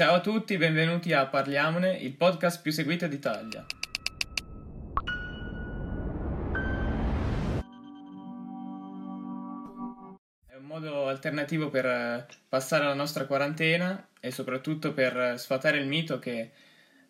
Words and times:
Ciao 0.00 0.14
a 0.14 0.20
tutti, 0.20 0.56
benvenuti 0.56 1.12
a 1.12 1.26
Parliamone, 1.26 1.94
il 1.98 2.14
podcast 2.14 2.62
più 2.62 2.72
seguito 2.72 3.06
d'Italia. 3.06 3.66
È 10.46 10.54
un 10.54 10.64
modo 10.64 11.06
alternativo 11.06 11.68
per 11.68 11.84
eh, 11.84 12.26
passare 12.48 12.86
la 12.86 12.94
nostra 12.94 13.26
quarantena 13.26 14.08
e 14.20 14.30
soprattutto 14.30 14.94
per 14.94 15.38
sfatare 15.38 15.76
il 15.76 15.86
mito 15.86 16.18
che 16.18 16.50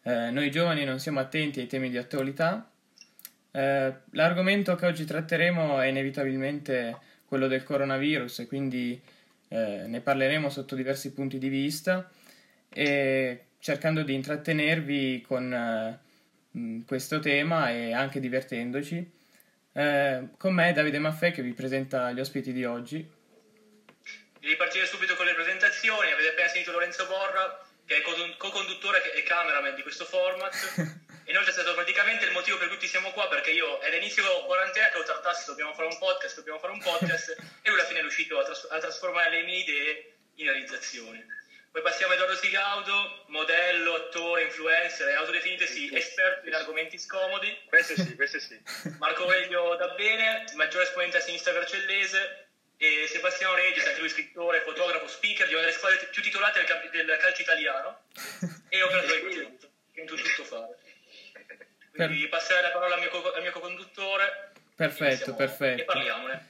eh, 0.02 0.30
noi 0.32 0.50
giovani 0.50 0.82
non 0.82 0.98
siamo 0.98 1.20
attenti 1.20 1.60
ai 1.60 1.68
temi 1.68 1.90
di 1.90 1.96
attualità. 1.96 2.68
Eh, 3.52 3.94
l'argomento 4.10 4.74
che 4.74 4.86
oggi 4.86 5.04
tratteremo 5.04 5.78
è 5.78 5.86
inevitabilmente 5.86 6.98
quello 7.24 7.46
del 7.46 7.62
coronavirus 7.62 8.40
e 8.40 8.46
quindi 8.48 9.00
eh, 9.46 9.84
ne 9.86 10.00
parleremo 10.00 10.48
sotto 10.48 10.74
diversi 10.74 11.12
punti 11.12 11.38
di 11.38 11.48
vista 11.48 12.10
e 12.72 13.44
cercando 13.58 14.02
di 14.02 14.14
intrattenervi 14.14 15.24
con 15.26 16.00
uh, 16.52 16.84
questo 16.86 17.18
tema 17.18 17.70
e 17.70 17.92
anche 17.92 18.20
divertendoci. 18.20 19.18
Eh, 19.72 20.28
con 20.36 20.52
me 20.52 20.72
Davide 20.72 20.98
Maffè 20.98 21.30
che 21.30 21.42
vi 21.42 21.52
presenta 21.52 22.10
gli 22.10 22.20
ospiti 22.20 22.52
di 22.52 22.64
oggi. 22.64 23.18
Direi 24.38 24.56
partire 24.56 24.86
subito 24.86 25.14
con 25.14 25.26
le 25.26 25.34
presentazioni. 25.34 26.10
Avete 26.10 26.30
appena 26.30 26.48
sentito 26.48 26.72
Lorenzo 26.72 27.06
Borra, 27.06 27.64
che 27.84 27.98
è 27.98 28.02
co-conduttore 28.02 29.14
e 29.14 29.22
cameraman 29.22 29.74
di 29.74 29.82
questo 29.82 30.04
format. 30.04 30.54
Inoltre 31.30 31.50
è 31.50 31.54
stato 31.54 31.74
praticamente 31.74 32.24
il 32.24 32.32
motivo 32.32 32.58
per 32.58 32.68
cui 32.76 32.88
siamo 32.88 33.10
qua, 33.12 33.28
perché 33.28 33.52
io 33.52 33.78
è 33.78 33.86
all'inizio 33.86 34.24
quarantena 34.46 34.88
che 34.88 34.98
lo 34.98 35.04
trattassi, 35.04 35.46
dobbiamo 35.46 35.74
fare 35.74 35.86
un 35.86 35.98
podcast, 35.98 36.36
dobbiamo 36.36 36.58
fare 36.58 36.72
un 36.72 36.80
podcast, 36.80 37.36
e 37.62 37.68
lui 37.68 37.78
alla 37.78 37.86
fine 37.86 38.00
è 38.00 38.02
riuscito 38.02 38.38
a, 38.38 38.44
tras- 38.44 38.66
a 38.68 38.78
trasformare 38.78 39.30
le 39.30 39.42
mie 39.44 39.58
idee 39.58 40.12
in 40.36 40.46
realizzazione. 40.46 41.39
Poi 41.72 41.82
passiamo 41.82 42.12
a 42.12 42.16
Edoardo 42.16 42.34
Sigaudo, 42.34 43.24
modello, 43.28 43.94
attore, 43.94 44.42
influencer, 44.42 45.14
autodefinitesi 45.14 45.86
sì. 45.86 45.94
esperto 45.94 46.48
in 46.48 46.54
argomenti 46.54 46.98
scomodi. 46.98 47.56
Questo 47.66 47.94
sì, 47.94 48.16
questo 48.16 48.40
sì. 48.40 48.60
Marco 48.98 49.24
Veglio 49.26 49.76
da 49.76 49.88
bene, 49.90 50.46
maggiore 50.54 50.84
esponente 50.84 51.18
a 51.18 51.20
sinistra 51.20 51.52
vercellese. 51.52 52.48
E 52.76 53.06
Sebastiano 53.06 53.54
Regis, 53.54 53.86
anche 53.86 54.00
lui 54.00 54.08
scrittore, 54.08 54.62
fotografo, 54.62 55.06
speaker 55.06 55.46
di 55.46 55.52
una 55.52 55.62
delle 55.62 55.74
squadre 55.74 56.08
più 56.10 56.22
titolate 56.22 56.64
del, 56.90 57.04
del 57.04 57.18
calcio 57.18 57.42
italiano 57.42 58.04
e 58.68 58.82
operatore 58.82 59.16
di 59.16 59.20
contenuto, 59.20 59.70
che 59.92 60.00
in 60.00 60.06
tutto 60.06 60.44
fare. 60.44 60.78
Quindi 61.92 62.20
per... 62.20 62.28
passare 62.30 62.62
la 62.62 62.70
parola 62.70 62.94
al 62.94 63.00
mio, 63.00 63.10
co- 63.10 63.32
al 63.32 63.42
mio 63.42 63.52
co-conduttore. 63.52 64.52
Perfetto, 64.74 65.34
perfetto. 65.34 65.82
E 65.82 65.84
parliamone. 65.84 66.48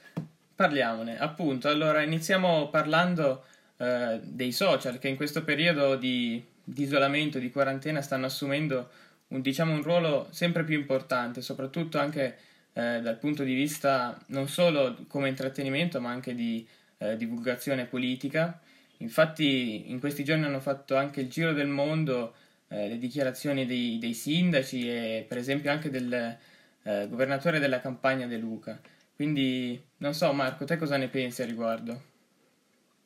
Parliamone, 0.55 1.19
appunto. 1.19 1.67
Allora, 1.67 2.01
iniziamo 2.01 2.69
parlando 2.69 3.45
eh, 3.81 4.19
dei 4.21 4.51
social 4.51 4.99
che 4.99 5.07
in 5.07 5.15
questo 5.15 5.43
periodo 5.43 5.95
di, 5.95 6.43
di, 6.63 6.83
isolamento, 6.83 7.39
di 7.39 7.49
quarantena 7.49 8.03
stanno 8.03 8.27
assumendo 8.27 8.89
un, 9.29 9.41
diciamo, 9.41 9.73
un 9.73 9.81
ruolo 9.81 10.27
sempre 10.29 10.63
più 10.63 10.77
importante, 10.77 11.41
soprattutto 11.41 11.97
anche 11.97 12.37
eh, 12.73 13.01
dal 13.01 13.17
punto 13.17 13.41
di 13.43 13.55
vista 13.55 14.15
non 14.27 14.47
solo 14.47 14.95
come 15.07 15.29
intrattenimento 15.29 15.99
ma 15.99 16.11
anche 16.11 16.35
di 16.35 16.65
eh, 16.99 17.17
divulgazione 17.17 17.85
politica. 17.85 18.59
Infatti 18.97 19.89
in 19.89 19.99
questi 19.99 20.23
giorni 20.23 20.45
hanno 20.45 20.59
fatto 20.59 20.95
anche 20.95 21.21
il 21.21 21.29
giro 21.29 21.51
del 21.51 21.67
mondo 21.67 22.35
eh, 22.67 22.87
le 22.87 22.99
dichiarazioni 22.99 23.65
dei, 23.65 23.97
dei, 23.97 24.13
sindaci 24.13 24.87
e 24.87 25.25
per 25.27 25.39
esempio 25.39 25.71
anche 25.71 25.89
del 25.89 26.37
eh, 26.83 27.07
governatore 27.09 27.57
della 27.57 27.81
campagna 27.81 28.27
De 28.27 28.37
Luca. 28.37 28.79
Quindi 29.15 29.83
non 29.97 30.13
so 30.13 30.31
Marco, 30.33 30.65
te 30.65 30.77
cosa 30.77 30.97
ne 30.97 31.07
pensi 31.07 31.41
a 31.41 31.45
riguardo? 31.45 32.09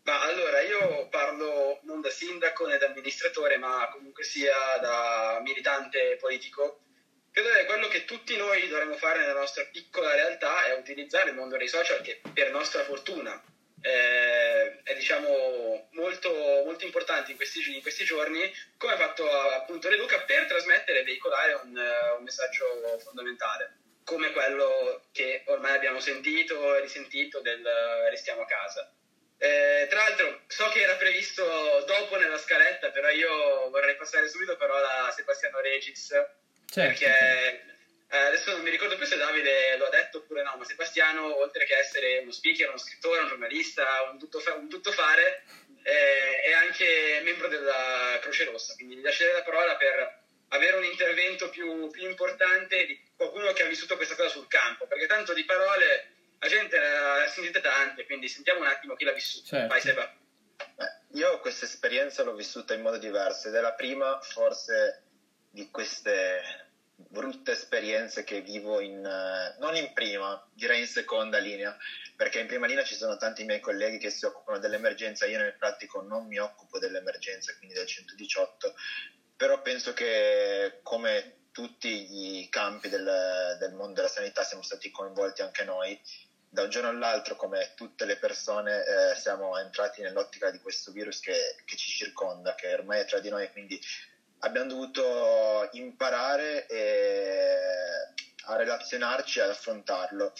Ma 0.06 0.22
allora 0.22 0.62
io 0.62 1.08
parlo 1.10 1.80
non 1.84 2.00
da 2.00 2.05
sindaco 2.16 2.66
né 2.66 2.78
da 2.78 2.88
amministratore, 2.88 3.58
ma 3.58 3.90
comunque 3.92 4.24
sia 4.24 4.56
da 4.80 5.40
militante 5.44 6.18
politico. 6.20 6.80
Credo 7.32 7.50
che 7.52 7.66
quello 7.66 7.88
che 7.90 8.06
tutti 8.06 8.38
noi 8.38 8.68
dovremmo 8.70 8.96
fare 8.96 9.20
nella 9.20 9.40
nostra 9.40 9.66
piccola 9.66 10.16
realtà 10.16 10.66
è 10.66 10.78
utilizzare 10.78 11.32
il 11.32 11.36
mondo 11.36 11.58
dei 11.58 11.68
social 11.68 12.02
che 12.02 12.22
per 12.34 12.50
nostra 12.52 12.84
fortuna 12.84 13.44
eh, 13.82 14.82
è 14.84 14.96
diciamo 14.96 15.90
molto, 15.92 16.32
molto 16.64 16.86
importante 16.86 17.32
in 17.32 17.38
questi, 17.38 17.60
in 17.76 17.82
questi, 17.82 18.06
giorni, 18.06 18.40
come 18.78 18.94
ha 18.94 18.98
fatto 18.98 19.30
appunto 19.30 19.90
Reduca, 19.90 20.22
per 20.22 20.46
trasmettere 20.46 21.02
e 21.02 21.04
veicolare 21.04 21.54
un, 21.54 21.78
un 22.18 22.24
messaggio 22.24 22.66
fondamentale 23.04 23.80
come 24.06 24.32
quello 24.32 25.02
che 25.12 25.44
ormai 25.48 25.76
abbiamo 25.76 26.00
sentito 26.00 26.76
e 26.76 26.82
risentito 26.82 27.42
del 27.42 27.64
restiamo 28.10 28.42
a 28.42 28.46
casa. 28.46 28.94
Eh, 29.46 29.88
tra 29.88 30.00
l'altro 30.00 30.42
so 30.48 30.68
che 30.70 30.82
era 30.82 30.96
previsto 30.96 31.44
dopo 31.86 32.18
nella 32.18 32.40
scaletta, 32.40 32.90
però 32.90 33.10
io 33.10 33.70
vorrei 33.70 33.96
passare 33.96 34.28
subito 34.28 34.58
però 34.58 34.76
a 34.76 35.12
Sebastiano 35.12 35.60
Regis, 35.60 36.08
certo. 36.08 36.34
perché 36.66 37.64
eh, 38.10 38.18
adesso 38.18 38.52
non 38.52 38.62
mi 38.62 38.72
ricordo 38.72 38.98
più 38.98 39.06
se 39.06 39.18
Davide 39.18 39.78
lo 39.78 39.86
ha 39.86 39.90
detto 39.90 40.18
oppure 40.18 40.42
no, 40.42 40.56
ma 40.58 40.64
Sebastiano, 40.64 41.38
oltre 41.38 41.66
che 41.66 41.78
essere 41.78 42.18
uno 42.18 42.32
speaker, 42.32 42.70
uno 42.70 42.80
scrittore, 42.80 43.22
un 43.22 43.28
giornalista, 43.28 44.10
un, 44.12 44.18
tutto, 44.18 44.42
un 44.58 44.68
tuttofare, 44.68 45.44
eh, 45.84 46.42
è 46.42 46.54
anche 46.54 47.22
membro 47.24 47.48
della 47.48 48.18
Croce 48.22 48.46
Rossa, 48.46 48.74
quindi 48.74 48.96
gli 48.96 49.04
lascerei 49.04 49.34
la 49.34 49.44
parola 49.44 49.76
per 49.76 50.24
avere 50.50 50.78
un 50.78 50.86
intervento 50.86 51.50
più, 51.50 51.88
più 51.92 52.10
importante 52.10 52.88
di 52.88 53.00
qualcuno 53.16 53.54
che 53.54 53.62
ha 53.62 53.68
vissuto 53.68 53.96
questa 53.96 54.16
cosa 54.16 54.30
sul 54.30 54.48
campo, 54.48 54.88
perché 54.88 55.06
tanto 55.06 55.34
di 55.34 55.46
parole 55.46 56.15
la 56.46 56.48
gente 56.48 56.78
ne 56.78 56.86
ha 56.86 57.28
sentite 57.28 57.60
tante, 57.60 58.06
quindi 58.06 58.30
sentiamo 58.30 58.60
un 58.60 58.68
attimo 58.68 58.96
chi 58.96 59.04
l'ha 59.04 59.14
vissuta. 59.14 59.48
Certo. 59.48 59.68
Vai 59.68 59.82
Seba. 59.82 60.16
Beh, 60.76 61.18
io 61.18 61.40
questa 61.40 61.66
esperienza 61.66 62.24
l'ho 62.24 62.36
vissuta 62.36 62.76
in 62.76 62.82
modo 62.82 62.98
diverso 62.98 63.48
ed 63.48 63.56
è 63.56 63.62
la 63.62 63.74
prima 63.74 64.20
forse 64.22 65.04
di 65.50 65.70
queste 65.72 66.70
brutte 66.96 67.54
esperienze 67.54 68.24
che 68.24 68.42
vivo 68.42 68.80
in, 68.80 69.04
eh, 69.04 69.56
non 69.60 69.76
in 69.76 69.92
prima, 69.94 70.48
direi 70.54 70.82
in 70.82 70.88
seconda 70.88 71.40
linea, 71.40 71.76
perché 72.16 72.40
in 72.40 72.48
prima 72.48 72.68
linea 72.68 72.84
ci 72.84 72.96
sono 72.96 73.18
tanti 73.18 73.44
miei 73.44 73.60
colleghi 73.60 73.98
che 73.98 74.12
si 74.12 74.26
occupano 74.26 74.60
dell'emergenza, 74.60 75.26
io 75.26 75.40
nel 75.40 75.58
pratico 75.58 76.02
non 76.02 76.28
mi 76.28 76.38
occupo 76.38 76.78
dell'emergenza, 76.78 77.56
quindi 77.58 77.76
del 77.76 77.88
118, 77.88 78.76
però 79.36 79.62
penso 79.62 79.94
che 79.94 80.80
come 80.84 81.44
tutti 81.52 82.42
i 82.42 82.50
campi 82.50 82.90
del, 82.90 83.58
del 83.60 83.74
mondo 83.74 83.94
della 83.94 84.10
sanità 84.10 84.44
siamo 84.44 84.62
stati 84.62 84.92
coinvolti 84.92 85.42
anche 85.42 85.64
noi 85.64 86.00
da 86.56 86.64
un 86.64 86.70
giorno 86.70 86.88
all'altro, 86.88 87.36
come 87.36 87.74
tutte 87.76 88.06
le 88.06 88.16
persone, 88.16 88.82
eh, 88.86 89.16
siamo 89.16 89.58
entrati 89.58 90.02
nell'ottica 90.02 90.50
di 90.52 90.60
questo 90.60 90.94
virus 90.94 91.20
che, 91.20 91.58
che, 91.66 91.76
ci 91.76 91.90
circonda, 91.92 92.56
che 92.56 92.74
ormai 92.74 93.02
è 93.02 93.06
tra 93.06 93.20
di 93.20 93.28
noi, 93.28 93.52
quindi 93.52 93.78
abbiamo 94.40 94.70
dovuto 94.70 95.68
imparare 95.74 96.66
a 98.46 98.56
relazionarci 98.56 99.40
e 99.40 99.42
ad 99.42 99.50
affrontarlo. 99.50 100.32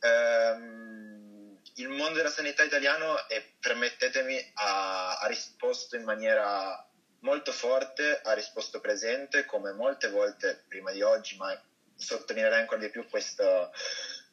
Ehm, 0.00 1.58
il 1.74 1.88
mondo 1.88 2.18
della 2.18 2.30
sanità 2.30 2.62
italiano, 2.62 3.26
e 3.26 3.54
permettetemi, 3.58 4.52
ha, 4.54 5.18
ha 5.18 5.26
risposto 5.26 5.96
in 5.96 6.04
maniera 6.04 6.88
molto 7.20 7.50
forte, 7.50 8.20
ha 8.22 8.32
risposto 8.32 8.78
presente, 8.78 9.44
come 9.44 9.72
molte 9.72 10.08
volte 10.08 10.62
prima 10.68 10.92
di 10.92 11.02
oggi, 11.02 11.36
ma 11.36 11.60
sottolineerei 11.96 12.60
ancora 12.60 12.80
di 12.80 12.90
più 12.90 13.08
questo 13.08 13.72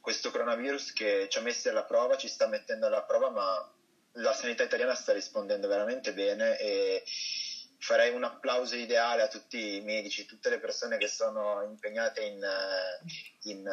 questo 0.02 0.32
coronavirus 0.32 0.94
che 0.94 1.28
ci 1.30 1.38
ha 1.38 1.42
messi 1.42 1.70
alla 1.70 1.86
prova, 1.86 2.18
ci 2.18 2.28
sta 2.28 2.48
mettendo 2.48 2.88
alla 2.88 3.04
prova, 3.04 3.30
ma 3.30 3.74
la 4.16 4.34
sanità 4.34 4.64
italiana 4.64 4.96
sta 4.96 5.14
rispondendo 5.14 5.68
veramente 5.68 6.14
bene 6.14 6.58
e 6.58 7.04
farei 7.78 8.14
un 8.14 8.24
applauso 8.24 8.76
ideale 8.76 9.22
a 9.22 9.28
tutti 9.28 9.76
i 9.76 9.82
medici, 9.82 10.26
tutte 10.26 10.50
le 10.50 10.60
persone 10.60 10.98
che 10.98 11.08
sono 11.08 11.64
impegnate 11.64 12.22
in, 12.22 12.46
in, 13.44 13.70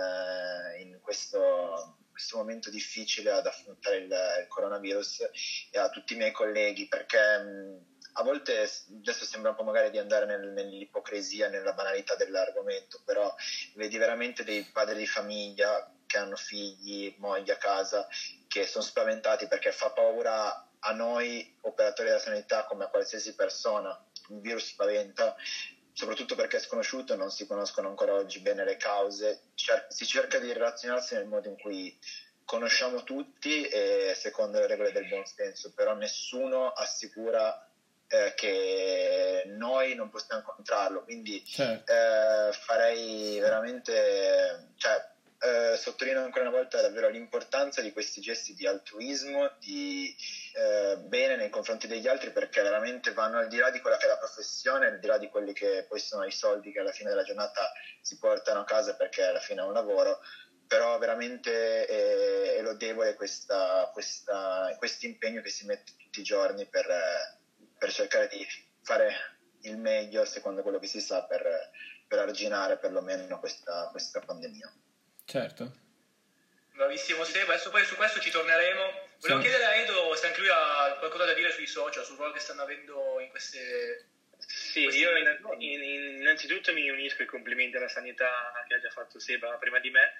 in 0.79 0.99
questo, 1.01 1.99
questo, 2.11 2.37
momento 2.37 2.71
difficile 2.71 3.31
ad 3.31 3.47
affrontare 3.47 3.97
il, 3.97 4.05
il, 4.05 4.47
coronavirus 4.49 5.29
e 5.71 5.79
a 5.79 5.91
tutti 5.91 6.15
i 6.15 6.17
miei 6.17 6.33
colleghi 6.33 6.89
perché 6.89 7.19
a 7.19 8.23
volte 8.23 8.69
adesso 9.01 9.25
sembra 9.25 9.51
un 9.51 9.57
po' 9.57 9.65
magari 9.65 9.91
di 9.91 9.99
andare 9.99 10.25
nel, 10.25 10.53
nell'ipocrisia, 10.53 11.49
nella 11.49 11.75
banalità 11.75 12.17
dell'argomento, 12.17 13.03
però 13.05 13.33
vedi 13.75 13.99
veramente 13.99 14.43
dei 14.43 14.65
padri 14.73 14.99
di 14.99 15.07
famiglia 15.07 15.93
che 16.09 16.17
hanno 16.19 16.35
figli, 16.35 17.15
moglie 17.19 17.53
a 17.53 17.57
casa, 17.59 18.09
che 18.49 18.67
sono 18.67 18.83
spaventati 18.83 19.47
perché 19.47 19.71
fa 19.71 19.91
paura 19.91 20.67
a 20.81 20.93
noi 20.93 21.57
operatori 21.61 22.09
della 22.09 22.21
sanità 22.21 22.65
come 22.65 22.85
a 22.85 22.89
qualsiasi 22.89 23.35
persona. 23.35 23.97
Il 24.31 24.41
virus 24.41 24.69
spaventa, 24.69 25.37
soprattutto 25.93 26.35
perché 26.35 26.57
è 26.57 26.61
sconosciuto, 26.61 27.15
non 27.15 27.31
si 27.31 27.47
conoscono 27.47 27.89
ancora 27.89 28.15
oggi 28.15 28.41
bene 28.41 28.65
le 28.65 28.77
cause. 28.77 29.51
Cer- 29.55 29.93
si 29.93 30.07
cerca 30.07 30.39
di 30.39 30.53
relazionarsi 30.53 31.15
nel 31.15 31.27
modo 31.27 31.49
in 31.49 31.59
cui 31.59 31.97
conosciamo 32.45 33.05
tutti 33.05 33.69
e 33.69 34.15
secondo 34.17 34.59
le 34.59 34.67
regole 34.67 34.91
del 34.91 35.07
buon 35.07 35.27
senso, 35.27 35.73
però 35.75 35.95
nessuno 35.95 36.71
assicura 36.71 37.69
eh, 38.07 38.33
che 38.35 39.43
noi 39.49 39.95
non 39.95 40.09
possiamo 40.09 40.41
incontrarlo. 40.41 41.05
Quindi 41.05 41.45
certo. 41.45 41.93
eh, 41.93 42.53
farei 42.53 43.39
veramente, 43.39 44.71
cioè, 44.77 45.17
eh, 45.41 45.77
sottolineo 45.77 46.25
ancora 46.25 46.49
una 46.49 46.57
volta 46.57 46.81
davvero 46.81 47.09
l'importanza 47.09 47.81
di 47.81 47.93
questi 47.93 48.21
gesti 48.21 48.55
di 48.55 48.67
altruismo, 48.67 49.53
di 49.61 50.15
eh, 50.55 50.99
bene 50.99 51.37
nei 51.37 51.49
confronti 51.49 51.87
degli 51.87 52.09
altri, 52.09 52.33
perché 52.33 52.61
veramente 52.63 53.13
vanno 53.13 53.39
al 53.39 53.49
di 53.49 53.57
là 53.57 53.71
di 53.71 53.81
quella 53.81 53.97
che 53.97 54.07
è 54.07 54.09
la 54.09 54.19
professione, 54.19 54.87
al 54.87 54.99
di 54.99 55.07
là 55.07 55.17
di 55.17 55.29
quelli 55.29 55.53
che 55.53 55.87
poi 55.89 56.01
sono 56.01 56.25
i 56.25 56.33
soldi 56.33 56.73
che 56.73 56.81
alla 56.81 56.93
fine 56.93 57.11
della 57.11 57.23
giornata 57.23 57.71
si 58.01 58.19
portano 58.19 58.61
a 58.61 58.65
casa 58.65 58.97
perché 58.97 59.23
alla 59.23 59.39
fine 59.39 59.61
è 59.61 59.65
un 59.65 59.73
lavoro, 59.73 60.21
però 60.67 60.99
veramente 60.99 61.87
è, 61.87 62.57
è 62.57 62.63
lodevole 62.63 63.15
questo 63.15 63.93
impegno 65.07 65.41
che 65.41 65.51
si 65.51 65.67
mette 65.67 65.93
tutti 65.97 66.21
i 66.21 66.25
giorni 66.25 66.67
per, 66.67 66.87
per, 67.79 67.93
cercare 67.93 68.29
di 68.29 68.45
fare 68.83 69.15
il 69.63 69.79
meglio 69.79 70.25
secondo 70.25 70.63
quello 70.63 70.79
che 70.79 70.87
si 70.87 71.01
sa 71.01 71.25
per, 71.25 71.71
per 72.07 72.19
arginare 72.19 72.77
perlomeno 72.77 73.39
questa, 73.39 73.89
questa 73.91 74.21
pandemia. 74.21 74.73
Certo. 75.29 75.71
Bravissimo 76.73 77.23
Seba, 77.23 77.53
adesso 77.53 77.69
poi 77.69 77.85
su 77.85 77.97
questo 77.97 78.19
ci 78.19 78.31
torneremo. 78.31 79.09
Volevo 79.21 79.43
sì. 79.43 79.47
chiedere 79.47 79.65
a 79.65 79.75
Edo 79.75 80.15
se 80.15 80.27
anche 80.27 80.41
lui 80.41 80.49
ha 80.49 80.97
qualcosa 80.99 81.27
da 81.27 81.35
dire 81.35 81.51
sui 81.51 81.67
social, 81.67 82.03
sul 82.03 82.17
ruolo 82.17 82.33
che 82.33 82.41
stanno 82.41 82.63
avendo 82.63 83.21
in 83.21 83.29
queste... 83.29 84.07
Sì, 84.39 84.87
io 84.87 85.11
innanzitutto 85.59 86.73
mi 86.73 86.89
unisco 86.89 87.21
ai 87.21 87.29
complimenti 87.29 87.77
alla 87.77 87.89
sanità 87.89 88.31
che 88.67 88.75
ha 88.75 88.81
già 88.81 88.89
fatto 88.89 89.19
Seba 89.19 89.51
prima 89.59 89.81
di 89.81 89.91
me, 89.91 90.15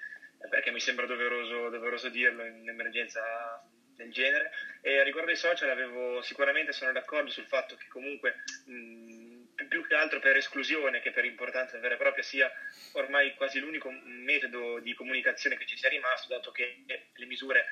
perché 0.47 0.69
mi 0.69 0.79
sembra 0.79 1.07
doveroso, 1.07 1.69
doveroso 1.69 2.09
dirlo 2.09 2.45
in 2.45 2.59
un'emergenza 2.59 3.63
del 3.95 4.11
genere. 4.11 4.51
E 4.81 5.01
riguardo 5.01 5.31
ai 5.31 5.37
social 5.37 5.71
avevo, 5.71 6.21
sicuramente 6.21 6.71
sono 6.71 6.91
d'accordo 6.91 7.31
sul 7.31 7.47
fatto 7.47 7.75
che 7.77 7.87
comunque... 7.87 8.43
Mh, 8.65 9.28
più 9.65 9.85
che 9.85 9.95
altro 9.95 10.19
per 10.19 10.35
esclusione 10.35 11.01
che 11.01 11.11
per 11.11 11.25
importanza 11.25 11.77
vera 11.79 11.95
e 11.95 11.97
propria 11.97 12.23
sia 12.23 12.51
ormai 12.93 13.33
quasi 13.35 13.59
l'unico 13.59 13.89
metodo 13.89 14.79
di 14.79 14.93
comunicazione 14.93 15.57
che 15.57 15.65
ci 15.65 15.77
sia 15.77 15.89
rimasto, 15.89 16.27
dato 16.27 16.51
che 16.51 16.83
le 17.13 17.25
misure 17.25 17.65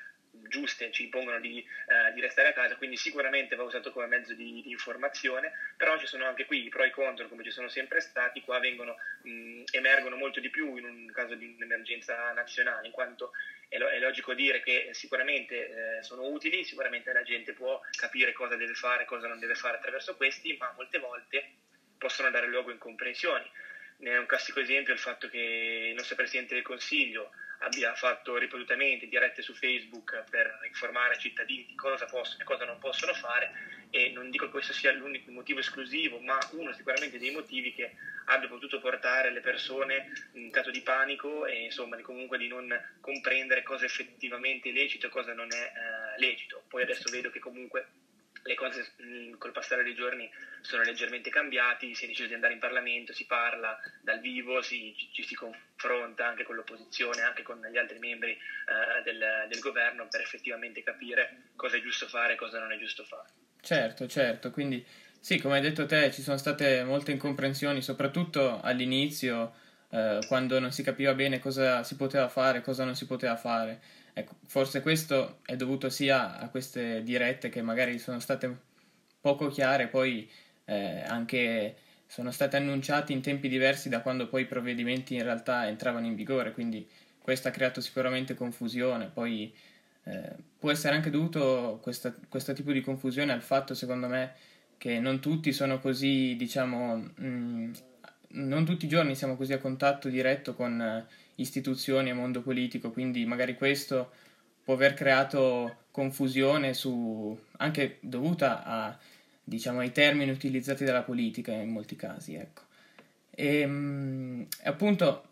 giuste 0.48 0.92
ci 0.92 1.04
impongono 1.04 1.40
di, 1.40 1.60
eh, 1.60 2.14
di, 2.14 2.22
restare 2.22 2.50
a 2.50 2.54
casa, 2.54 2.76
quindi 2.76 2.96
sicuramente 2.96 3.56
va 3.56 3.64
usato 3.64 3.92
come 3.92 4.06
mezzo 4.08 4.34
di, 4.34 4.62
di, 4.62 4.70
informazione, 4.70 5.52
però 5.76 5.98
ci 5.98 6.06
sono 6.06 6.26
anche 6.26 6.46
qui 6.46 6.66
i 6.66 6.70
pro 6.70 6.84
e 6.84 6.88
i 6.88 6.92
contro 6.92 7.28
come 7.28 7.44
ci 7.44 7.52
sono 7.52 7.68
sempre 7.68 8.00
stati, 8.00 8.42
qua 8.42 8.60
vengono, 8.60 8.98
mh, 9.24 9.64
emergono 9.72 10.16
molto 10.16 10.40
di 10.40 10.50
più 10.50 10.76
in 10.76 10.86
un 10.86 11.12
caso 11.12 11.36
di 11.36 11.56
un'emergenza 11.58 12.32
nazionale, 12.34 12.88
in 12.88 12.94
quanto 12.94 13.32
è, 13.68 13.78
lo, 13.78 13.88
è 13.88 14.00
logico 14.00 14.34
dire 14.34 14.62
che 14.62 14.90
sicuramente 14.92 15.98
eh, 15.98 16.04
sono 16.04 16.28
utili, 16.28 16.64
sicuramente 16.64 17.12
la 17.12 17.24
gente 17.24 17.54
può 17.54 17.80
capire 17.98 18.34
cosa 18.34 18.56
deve 18.56 18.74
fare, 18.74 19.06
cosa 19.06 19.28
non 19.28 19.40
deve 19.40 19.56
fare 19.56 19.78
attraverso 19.78 20.16
questi, 20.16 20.56
ma 20.58 20.72
molte 20.76 21.00
volte 21.00 21.52
possono 22.18 22.32
dare 22.32 22.48
luogo 22.48 22.70
a 22.70 22.74
incomprensioni. 22.74 23.48
Ne 23.98 24.12
è 24.12 24.18
un 24.18 24.26
classico 24.26 24.60
esempio 24.60 24.92
il 24.92 25.00
fatto 25.00 25.28
che 25.30 25.90
il 25.90 25.96
nostro 25.96 26.16
Presidente 26.16 26.56
del 26.56 26.64
Consiglio 26.64 27.30
abbia 27.60 27.94
fatto 27.94 28.38
ripetutamente 28.38 29.08
dirette 29.08 29.44
su 29.44 29.54
Facebook 29.54 30.24
per 30.30 30.60
informare 30.66 31.14
i 31.14 31.20
cittadini 31.20 31.66
di 31.68 31.76
cosa 31.76 32.06
possono 32.06 32.42
e 32.42 32.46
cosa 32.46 32.66
non 32.66 32.80
possono 32.80 33.14
fare 33.14 33.86
e 33.92 34.10
non 34.10 34.32
dico 34.32 34.46
che 34.46 34.52
questo 34.52 34.74
sia 34.74 34.92
l'unico 34.92 35.30
motivo 35.32 35.60
esclusivo, 35.60 36.20
ma 36.20 36.40
uno 36.54 36.74
sicuramente 36.74 37.20
dei 37.20 37.32
motivi 37.32 37.72
che 37.74 37.94
abbia 38.26 38.48
potuto 38.48 38.80
portare 38.80 39.32
le 39.32 39.42
persone 39.42 40.12
in 40.34 40.50
stato 40.50 40.72
di 40.72 40.82
panico 40.82 41.46
e 41.46 41.66
insomma 41.66 41.96
di 41.96 42.02
comunque 42.02 42.40
di 42.40 42.48
non 42.48 42.68
comprendere 43.00 43.62
cosa 43.62 43.84
è 43.84 43.88
effettivamente 43.88 44.72
lecito 44.72 45.06
e 45.06 45.10
cosa 45.10 45.34
non 45.34 45.48
è 45.52 45.56
eh, 45.56 46.20
lecito. 46.20 46.64
Poi 46.68 46.82
adesso 46.82 47.10
vedo 47.12 47.30
che 47.30 47.40
comunque 47.40 47.88
le 48.48 48.56
cose 48.56 48.94
mm, 49.04 49.34
col 49.38 49.52
passare 49.52 49.84
dei 49.84 49.94
giorni 49.94 50.30
sono 50.62 50.82
leggermente 50.82 51.30
cambiati, 51.30 51.94
si 51.94 52.06
è 52.06 52.08
deciso 52.08 52.28
di 52.28 52.34
andare 52.34 52.54
in 52.54 52.60
Parlamento, 52.60 53.14
si 53.14 53.26
parla 53.26 53.78
dal 54.02 54.20
vivo, 54.20 54.62
si, 54.62 54.96
ci 55.12 55.24
si 55.24 55.36
confronta 55.36 56.26
anche 56.26 56.44
con 56.44 56.56
l'opposizione, 56.56 57.22
anche 57.22 57.44
con 57.44 57.60
gli 57.72 57.78
altri 57.78 58.00
membri 58.00 58.32
eh, 58.32 59.04
del, 59.04 59.46
del, 59.50 59.60
governo 59.60 60.08
per 60.10 60.22
effettivamente 60.22 60.82
capire 60.82 61.52
cosa 61.56 61.78
è 61.78 61.82
giusto 61.82 62.08
fare 62.08 62.34
e 62.34 62.38
cosa 62.38 62.60
non 62.60 62.72
è 62.72 62.78
giusto 62.78 63.04
fare. 63.04 63.28
Certo, 63.62 64.08
certo, 64.08 64.50
quindi 64.50 64.84
sì, 65.20 65.40
come 65.40 65.56
hai 65.56 65.62
detto 65.62 65.86
te, 65.86 66.12
ci 66.12 66.22
sono 66.22 66.38
state 66.38 66.84
molte 66.84 67.12
incomprensioni, 67.12 67.82
soprattutto 67.82 68.62
all'inizio, 68.62 69.54
eh, 69.90 70.20
quando 70.28 70.60
non 70.60 70.72
si 70.72 70.84
capiva 70.84 71.14
bene 71.14 71.40
cosa 71.40 71.84
si 71.84 71.98
poteva 71.98 72.30
fare, 72.30 72.62
cosa 72.62 72.86
non 72.86 72.96
si 72.96 73.06
poteva 73.06 73.36
fare 73.36 74.06
Ecco, 74.18 74.34
forse 74.48 74.82
questo 74.82 75.42
è 75.46 75.56
dovuto 75.56 75.90
sia 75.92 76.40
a 76.40 76.50
queste 76.50 77.04
dirette 77.04 77.50
che 77.50 77.62
magari 77.62 78.00
sono 78.00 78.20
state 78.20 78.52
poco 79.22 79.48
chiare, 79.50 79.90
poi 79.90 80.28
eh, 80.66 81.04
anche 81.06 81.76
sono 82.08 82.32
state 82.32 82.58
annunciate 82.58 83.14
in 83.14 83.22
tempi 83.22 83.48
diversi 83.48 83.90
da 83.90 84.02
quando 84.02 84.28
poi 84.28 84.42
i 84.42 84.46
provvedimenti 84.48 85.14
in 85.14 85.22
realtà 85.22 85.68
entravano 85.68 86.08
in 86.08 86.16
vigore, 86.16 86.52
quindi 86.52 86.88
questo 87.22 87.50
ha 87.50 87.52
creato 87.52 87.80
sicuramente 87.80 88.34
confusione. 88.34 89.06
Poi 89.14 89.54
eh, 90.06 90.36
può 90.58 90.72
essere 90.72 90.96
anche 90.96 91.12
dovuto 91.12 91.78
questa, 91.84 92.12
questo 92.28 92.54
tipo 92.54 92.72
di 92.72 92.82
confusione 92.82 93.34
al 93.34 93.44
fatto, 93.44 93.76
secondo 93.76 94.08
me, 94.08 94.34
che 94.80 95.00
non 95.00 95.20
tutti 95.20 95.54
sono 95.54 95.80
così, 95.80 96.36
diciamo, 96.36 96.96
mh, 96.96 97.24
mm, 97.24 97.74
non 98.30 98.66
tutti 98.66 98.86
i 98.86 98.90
giorni 98.90 99.14
siamo 99.14 99.36
così 99.36 99.54
a 99.54 99.60
contatto 99.60 100.10
diretto 100.10 100.56
con 100.56 101.06
istituzioni 101.38 102.10
e 102.10 102.14
mondo 102.14 102.42
politico, 102.42 102.92
quindi 102.92 103.26
magari 103.26 103.56
questo 103.56 104.12
può 104.64 104.74
aver 104.76 104.94
creato 104.94 105.86
confusione 105.92 106.74
su, 106.74 107.38
anche 107.58 107.98
dovuta 108.02 108.64
a, 108.64 108.98
diciamo, 109.44 109.80
ai 109.80 109.92
termini 109.92 110.30
utilizzati 110.30 110.84
dalla 110.84 111.04
politica 111.04 111.52
in 111.54 111.70
molti 111.70 111.96
casi. 111.96 112.36
Ecco. 112.36 112.64
E, 113.32 113.60
ehm, 113.62 114.48
appunto, 114.64 115.24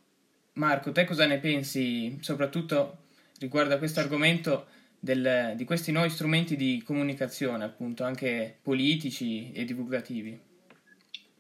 Marco, 0.53 0.91
te 0.91 1.05
cosa 1.05 1.25
ne 1.25 1.39
pensi 1.39 2.17
soprattutto 2.21 3.03
riguardo 3.39 3.73
a 3.73 3.77
questo 3.77 3.99
argomento 3.99 4.67
del, 4.97 5.53
di 5.55 5.65
questi 5.65 5.91
nuovi 5.91 6.09
strumenti 6.09 6.55
di 6.55 6.81
comunicazione, 6.85 7.63
appunto, 7.63 8.03
anche 8.03 8.57
politici 8.61 9.51
e 9.51 9.65
divulgativi? 9.65 10.39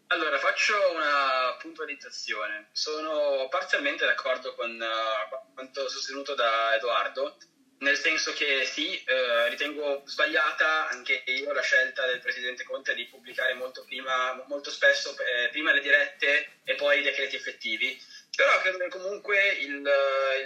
Allora, 0.07 0.37
faccio 0.37 0.73
una 0.93 1.34
puntualizzazione. 1.65 2.69
Sono 2.71 3.47
parzialmente 3.49 4.05
d'accordo 4.05 4.53
con 4.53 4.71
uh, 4.79 5.53
quanto 5.53 5.89
sostenuto 5.89 6.35
da 6.35 6.75
Edoardo, 6.75 7.37
nel 7.79 7.97
senso 7.97 8.31
che 8.31 8.63
sì, 8.65 9.03
eh, 9.03 9.49
ritengo 9.49 10.03
sbagliata 10.05 10.87
anche 10.87 11.23
io 11.25 11.51
la 11.51 11.61
scelta 11.61 12.05
del 12.05 12.21
Presidente 12.21 12.63
Conte 12.63 12.95
di 12.95 13.05
pubblicare 13.05 13.53
molto, 13.53 13.83
prima, 13.83 14.41
molto 14.47 14.71
spesso 14.71 15.13
eh, 15.17 15.49
prima 15.49 15.73
le 15.73 15.81
dirette 15.81 16.61
e 16.63 16.75
poi 16.75 16.99
i 16.99 17.03
decreti 17.03 17.35
effettivi, 17.35 18.01
però 18.33 18.59
credo 18.61 18.77
che 18.77 18.87
comunque 18.87 19.49
il, 19.59 19.85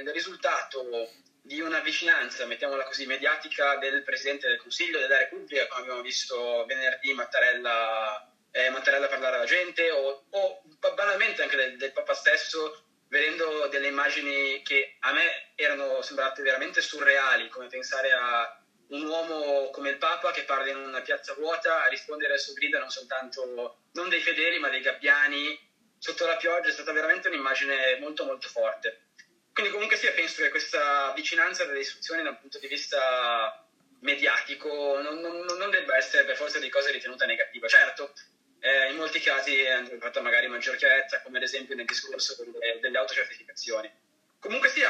il 0.02 0.10
risultato 0.12 1.12
di 1.42 1.62
una 1.62 1.80
vicinanza, 1.80 2.46
mettiamola 2.46 2.84
così, 2.84 3.06
mediatica 3.06 3.78
del 3.78 4.04
Presidente 4.04 4.48
del 4.48 4.58
Consiglio 4.58 5.00
della 5.00 5.18
Repubblica, 5.18 5.68
come 5.68 5.82
abbiamo 5.82 6.02
visto 6.02 6.66
venerdì 6.66 7.14
Mattarella 7.14 8.29
eh, 8.52 8.70
Mattarella 8.70 9.08
parlare 9.08 9.36
alla 9.38 9.46
gente 9.46 9.90
o, 9.92 10.26
o 10.30 10.62
banalmente 10.96 11.44
anche 11.44 11.56
del, 11.56 11.78
del, 11.78 11.92
Papa 11.92 12.14
stesso 12.14 12.84
vedendo 13.08 13.68
delle 13.68 13.88
immagini 13.88 14.62
che 14.64 14.98
a 15.00 15.12
me 15.12 15.52
erano 15.56 16.02
sembrate 16.02 16.42
veramente 16.42 16.82
surreali 16.82 17.48
come 17.50 17.68
pensare 17.68 18.12
a 18.12 18.60
un 18.90 19.06
uomo 19.06 19.70
come 19.70 19.90
il 19.90 19.98
Papa 19.98 20.32
che 20.32 20.44
parla 20.44 20.72
in 20.72 20.78
una 20.78 21.02
piazza 21.02 21.34
vuota 21.34 21.84
a 21.84 21.88
rispondere 21.88 22.34
al 22.34 22.40
suo 22.40 22.54
grido 22.54 22.80
non 22.80 22.90
soltanto 22.90 23.82
non 23.94 24.10
dei 24.10 24.22
fedeli 24.22 24.60
ma 24.60 24.70
dei 24.70 24.82
gabbiani. 24.82 25.68
Sotto 25.98 26.26
la 26.26 26.38
pioggia 26.38 26.70
è 26.70 26.72
stata 26.72 26.94
veramente 26.94 27.28
un'immagine 27.28 27.98
molto 28.00 28.24
molto 28.24 28.48
forte. 28.48 29.08
Quindi 29.52 29.72
comunque 29.72 29.98
sì 29.98 30.10
penso 30.12 30.42
che 30.42 30.50
questa 30.50 31.12
vicinanza 31.14 31.66
delle 31.66 31.80
istruzioni 31.80 32.24
da 32.24 32.30
un 32.30 32.40
punto 32.40 32.58
di 32.58 32.68
vista 32.68 33.68
mediatico 34.02 35.02
non, 35.02 35.20
non, 35.20 35.46
non 35.58 35.70
debba 35.70 35.98
essere 35.98 36.24
per 36.24 36.38
forza 36.38 36.58
di 36.58 36.70
cose 36.70 36.92
ritenuta 36.92 37.26
negativa. 37.26 37.68
Certo 37.68 38.14
eh, 38.60 38.90
in 38.90 38.98
molti 38.98 39.20
casi 39.20 39.58
è 39.60 39.98
fatta 40.00 40.22
magari 40.22 40.48
maggior 40.48 40.76
chiarezza, 40.76 41.22
come 41.22 41.38
ad 41.38 41.44
esempio 41.44 41.76
nel 41.76 41.86
discorso 41.86 42.36
delle, 42.36 42.80
delle 42.80 42.98
autocertificazioni. 42.98 43.92
Comunque 44.40 44.70
sia, 44.70 44.90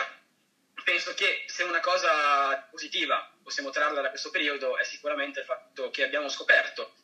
penso 0.83 1.13
che 1.13 1.43
se 1.47 1.63
una 1.63 1.79
cosa 1.79 2.67
positiva 2.69 3.31
possiamo 3.43 3.69
trarla 3.69 4.01
da 4.01 4.09
questo 4.09 4.29
periodo 4.29 4.77
è 4.77 4.83
sicuramente 4.83 5.39
il 5.39 5.45
fatto 5.45 5.89
che 5.89 6.03
abbiamo 6.03 6.29
scoperto, 6.29 6.95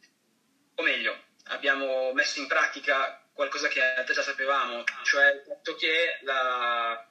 o 0.76 0.84
meglio, 0.84 1.24
abbiamo 1.46 2.12
messo 2.14 2.40
in 2.40 2.48
pratica 2.48 3.22
qualcosa 3.34 3.68
che 3.68 3.82
già 4.06 4.22
sapevamo, 4.22 4.84
cioè 5.04 5.34
il 5.34 5.44
fatto 5.46 5.76
che 5.76 6.20
la, 6.22 7.08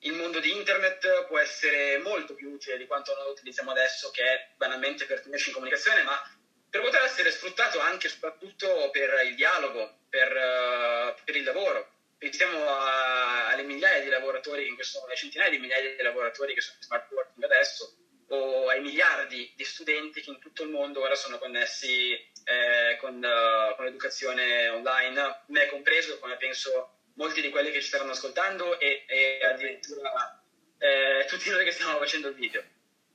il 0.00 0.12
mondo 0.12 0.40
di 0.40 0.54
internet 0.54 1.26
può 1.26 1.38
essere 1.38 1.98
molto 1.98 2.34
più 2.34 2.50
utile 2.50 2.76
di 2.76 2.86
quanto 2.86 3.14
noi 3.14 3.30
utilizziamo 3.30 3.70
adesso, 3.70 4.10
che 4.10 4.22
è 4.22 4.48
banalmente 4.56 5.06
per 5.06 5.20
tenerci 5.20 5.48
in 5.48 5.54
comunicazione, 5.54 6.02
ma 6.02 6.20
per 6.70 6.80
poter 6.80 7.02
essere 7.02 7.30
sfruttato 7.30 7.78
anche 7.78 8.06
e 8.06 8.10
soprattutto 8.10 8.90
per 8.90 9.22
il 9.26 9.34
dialogo, 9.34 9.98
per, 10.08 10.30
uh, 10.32 11.24
per 11.24 11.36
il 11.36 11.44
lavoro. 11.44 11.92
Pensiamo 12.18 12.66
a, 12.68 13.48
alle 13.48 13.62
migliaia 13.62 14.02
di 14.02 14.08
lavoratori, 14.08 14.66
in 14.66 14.74
questo, 14.74 15.04
alle 15.04 15.16
centinaia 15.16 15.50
di 15.50 15.58
migliaia 15.58 15.94
di 15.94 16.02
lavoratori 16.02 16.54
che 16.54 16.60
sono 16.60 16.76
in 16.78 16.82
smart 16.82 17.10
working 17.10 17.44
adesso, 17.44 17.96
o 18.28 18.68
ai 18.68 18.80
miliardi 18.80 19.52
di 19.54 19.64
studenti 19.64 20.20
che 20.20 20.30
in 20.30 20.40
tutto 20.40 20.64
il 20.64 20.70
mondo 20.70 21.00
ora 21.00 21.14
sono 21.14 21.38
connessi 21.38 22.12
eh, 22.12 22.96
con, 22.98 23.16
uh, 23.16 23.74
con, 23.76 23.84
l'educazione 23.84 24.68
online, 24.68 25.42
me 25.46 25.66
compreso, 25.66 26.18
come 26.18 26.36
penso 26.36 26.90
molti 27.14 27.40
di 27.40 27.50
quelli 27.50 27.70
che 27.70 27.80
ci 27.80 27.88
staranno 27.88 28.12
ascoltando 28.12 28.78
e, 28.78 29.04
e 29.06 29.40
addirittura 29.44 30.42
eh, 30.78 31.24
tutti 31.28 31.50
noi 31.50 31.64
che 31.64 31.72
stiamo 31.72 31.98
facendo 31.98 32.28
il 32.28 32.34
video. 32.34 32.62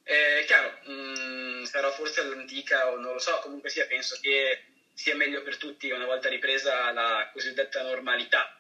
Eh, 0.04 0.44
chiaro, 0.48 0.80
mh, 0.84 0.92
mm, 0.92 1.64
sarà 1.64 1.92
forse 1.92 2.22
all'antica 2.22 2.90
o 2.92 2.98
non 2.98 3.14
lo 3.14 3.20
so, 3.20 3.40
comunque 3.40 3.70
sia, 3.70 3.86
penso 3.86 4.18
che 4.22 4.64
sia 4.94 5.16
meglio 5.16 5.42
per 5.42 5.58
tutti 5.58 5.90
una 5.92 6.06
volta 6.06 6.30
ripresa 6.30 6.92
la 6.92 7.30
cosiddetta 7.32 7.82
normalità. 7.84 8.56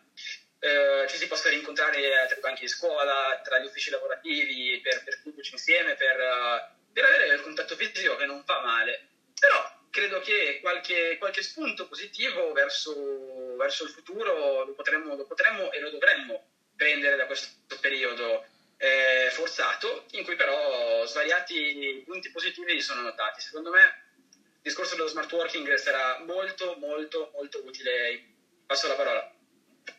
Eh, 0.59 1.05
ci 1.09 1.17
si 1.17 1.27
possa 1.27 1.49
rincontrare 1.49 1.99
tra 2.27 2.37
i 2.37 2.39
banchi 2.39 2.61
di 2.61 2.67
scuola, 2.67 3.39
tra 3.43 3.57
gli 3.59 3.65
uffici 3.65 3.89
lavorativi, 3.89 4.79
per, 4.81 5.03
per 5.03 5.19
insieme, 5.51 5.95
per, 5.95 6.17
uh, 6.17 6.91
per 6.93 7.03
avere 7.03 7.33
il 7.33 7.41
contatto 7.41 7.75
fisico 7.75 8.15
che 8.15 8.25
non 8.25 8.43
fa 8.43 8.61
male. 8.61 9.07
Però 9.39 9.79
credo 9.89 10.21
che 10.21 10.59
qualche, 10.61 11.17
qualche 11.17 11.41
spunto 11.41 11.87
positivo 11.87 12.51
verso, 12.53 13.55
verso, 13.55 13.83
il 13.83 13.89
futuro 13.89 14.65
lo 14.65 14.73
potremmo, 14.73 15.15
lo 15.15 15.25
potremmo, 15.25 15.71
e 15.71 15.79
lo 15.79 15.89
dovremmo 15.89 16.47
prendere 16.75 17.15
da 17.15 17.25
questo 17.25 17.77
periodo 17.79 18.45
eh, 18.81 19.29
forzato, 19.29 20.05
in 20.11 20.23
cui 20.23 20.35
però 20.35 21.05
svariati 21.05 22.01
punti 22.03 22.31
positivi 22.31 22.81
sono 22.81 23.01
notati. 23.01 23.39
Secondo 23.39 23.69
me 23.69 23.79
il 24.33 24.61
discorso 24.61 24.95
dello 24.95 25.07
smart 25.07 25.31
working 25.31 25.71
sarà 25.75 26.19
molto, 26.25 26.75
molto, 26.79 27.29
molto 27.33 27.63
utile. 27.63 28.29
Passo 28.65 28.87
la 28.87 28.95
parola. 28.95 29.31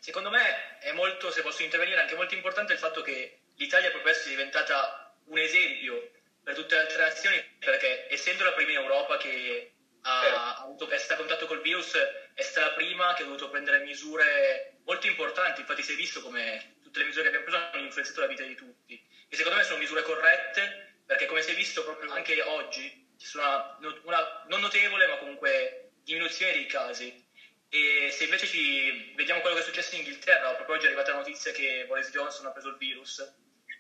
Secondo 0.01 0.31
me 0.31 0.79
è 0.81 0.91
molto, 0.93 1.31
se 1.31 1.43
posso 1.43 1.62
intervenire, 1.62 2.01
anche 2.01 2.17
molto 2.17 2.35
importante 2.35 2.73
il 2.73 2.79
fatto 2.81 3.03
che 3.03 3.43
l'Italia 3.55 3.91
potrebbe 3.91 4.11
essere 4.11 4.31
diventata 4.31 5.15
un 5.27 5.39
esempio 5.39 6.11
per 6.43 6.57
tutte 6.57 6.75
le 6.75 6.81
altre 6.81 7.03
nazioni, 7.03 7.41
perché 7.61 8.09
essendo 8.11 8.43
la 8.43 8.53
prima 8.53 8.73
in 8.73 8.79
Europa 8.79 9.17
che 9.17 9.75
ha 10.01 10.57
avuto, 10.57 10.89
è 10.89 10.99
stata 10.99 11.15
a 11.15 11.17
contatto 11.19 11.47
col 11.47 11.61
virus, 11.61 11.95
è 12.35 12.43
stata 12.43 12.69
la 12.69 12.73
prima 12.73 13.15
che 13.15 13.23
ha 13.23 13.27
dovuto 13.27 13.49
prendere 13.49 13.85
misure 13.85 14.79
molto 14.85 15.07
importanti. 15.07 15.61
Infatti, 15.61 15.85
si 15.85 15.93
è 15.93 15.97
visto 15.97 16.21
come 16.21 16.81
tutte 16.93 17.01
le 17.01 17.07
misure 17.07 17.23
che 17.23 17.37
abbiamo 17.37 17.47
preso 17.47 17.71
hanno 17.73 17.85
influenzato 17.87 18.21
la 18.21 18.27
vita 18.27 18.43
di 18.43 18.55
tutti. 18.55 19.03
E 19.29 19.35
secondo 19.35 19.57
me 19.57 19.65
sono 19.65 19.79
misure 19.79 20.03
corrette, 20.03 20.97
perché 21.07 21.25
come 21.25 21.41
si 21.41 21.51
è 21.51 21.55
visto 21.55 21.83
proprio 21.83 22.13
anche 22.13 22.41
oggi, 22.43 23.09
ci 23.19 23.27
sono 23.27 23.79
una, 23.81 24.01
una 24.03 24.45
non 24.49 24.61
notevole, 24.61 25.07
ma 25.07 25.17
comunque 25.17 25.93
diminuzione 26.05 26.53
dei 26.53 26.67
casi. 26.67 27.31
E 27.71 28.11
se 28.13 28.25
invece 28.25 28.47
ci 28.47 29.15
vediamo 29.17 29.41
quello 29.41 29.57
che 29.57 29.63
è 29.63 29.65
successo 29.65 29.95
in 29.95 30.03
Inghilterra, 30.03 30.53
proprio 30.55 30.77
oggi 30.77 30.85
è 30.85 30.89
arrivata 30.89 31.13
la 31.13 31.19
notizia 31.19 31.51
che 31.53 31.85
Boris 31.87 32.11
Johnson 32.11 32.45
ha 32.45 32.51
preso 32.53 32.69
il 32.69 32.77
virus, 32.77 33.35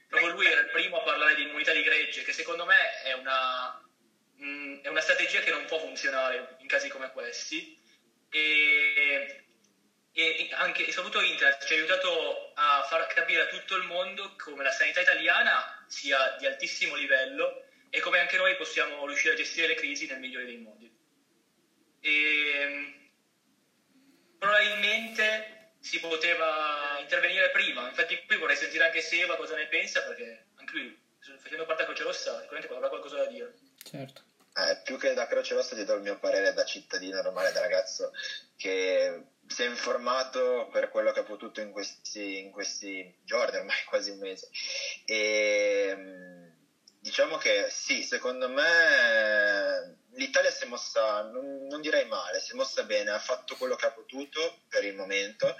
proprio 0.08 0.30
lui 0.32 0.46
era 0.46 0.60
il 0.60 0.70
primo 0.70 0.98
a 0.98 1.02
parlare 1.02 1.34
di 1.34 1.42
immunità 1.42 1.72
di 1.72 1.82
gregge, 1.82 2.22
che 2.22 2.32
secondo 2.32 2.64
me 2.64 3.02
è 3.02 3.12
una, 3.12 3.78
mh, 4.36 4.80
è 4.80 4.88
una 4.88 5.00
strategia 5.00 5.40
che 5.40 5.50
non 5.50 5.66
può 5.66 5.78
funzionare 5.78 6.56
in 6.60 6.66
casi 6.66 6.88
come 6.88 7.10
questi. 7.12 7.78
E, 8.30 9.41
e 10.12 10.50
anche 10.52 10.90
soprattutto 10.92 11.24
Internet 11.24 11.64
ci 11.64 11.72
ha 11.72 11.76
aiutato 11.76 12.52
a 12.54 12.84
far 12.88 13.06
capire 13.06 13.42
a 13.42 13.46
tutto 13.46 13.76
il 13.76 13.84
mondo 13.84 14.34
come 14.36 14.62
la 14.62 14.70
sanità 14.70 15.00
italiana 15.00 15.84
sia 15.88 16.36
di 16.38 16.46
altissimo 16.46 16.94
livello 16.96 17.64
e 17.88 18.00
come 18.00 18.18
anche 18.18 18.36
noi 18.36 18.56
possiamo 18.56 19.06
riuscire 19.06 19.32
a 19.32 19.36
gestire 19.36 19.68
le 19.68 19.74
crisi 19.74 20.06
nel 20.06 20.18
migliore 20.18 20.44
dei 20.44 20.58
modi. 20.58 20.90
E, 22.00 23.10
probabilmente 24.38 25.74
si 25.80 25.98
poteva 25.98 26.98
intervenire 27.00 27.50
prima, 27.50 27.88
infatti 27.88 28.22
qui 28.26 28.36
vorrei 28.36 28.56
sentire 28.56 28.84
anche 28.84 29.00
Seba 29.00 29.36
cosa 29.36 29.56
ne 29.56 29.66
pensa 29.66 30.02
perché 30.02 30.46
anche 30.56 30.76
lui 30.76 31.00
facendo 31.38 31.64
parte 31.64 31.82
della 31.82 31.94
Croce 31.94 32.02
Rossa 32.02 32.40
sicuramente 32.40 32.72
avrà 32.72 32.88
qualcosa 32.88 33.16
da 33.16 33.26
dire. 33.26 33.54
Certo. 33.82 34.22
Eh, 34.54 34.80
più 34.84 34.98
che 34.98 35.14
da 35.14 35.26
Croce 35.26 35.54
Rossa 35.54 35.74
ti 35.74 35.84
do 35.84 35.94
il 35.94 36.02
mio 36.02 36.18
parere 36.18 36.52
da 36.52 36.64
cittadino 36.64 37.22
normale, 37.22 37.52
da 37.52 37.60
ragazzo 37.60 38.12
che 38.56 39.31
si 39.52 39.62
è 39.62 39.68
informato 39.68 40.68
per 40.72 40.88
quello 40.88 41.12
che 41.12 41.20
ha 41.20 41.24
potuto 41.24 41.60
in 41.60 41.72
questi, 41.72 42.40
in 42.40 42.50
questi 42.50 43.18
giorni, 43.22 43.58
ormai 43.58 43.76
quasi 43.86 44.10
un 44.10 44.18
mese. 44.18 44.48
E 45.04 45.96
diciamo 46.98 47.36
che 47.36 47.66
sì, 47.68 48.02
secondo 48.02 48.48
me 48.48 49.98
l'Italia 50.12 50.50
si 50.50 50.64
è 50.64 50.66
mossa, 50.66 51.22
non, 51.24 51.66
non, 51.66 51.80
direi 51.82 52.06
male, 52.06 52.40
si 52.40 52.52
è 52.52 52.54
mossa 52.54 52.84
bene, 52.84 53.10
ha 53.10 53.18
fatto 53.18 53.56
quello 53.56 53.76
che 53.76 53.86
ha 53.86 53.92
potuto 53.92 54.62
per 54.68 54.84
il 54.84 54.94
momento. 54.94 55.54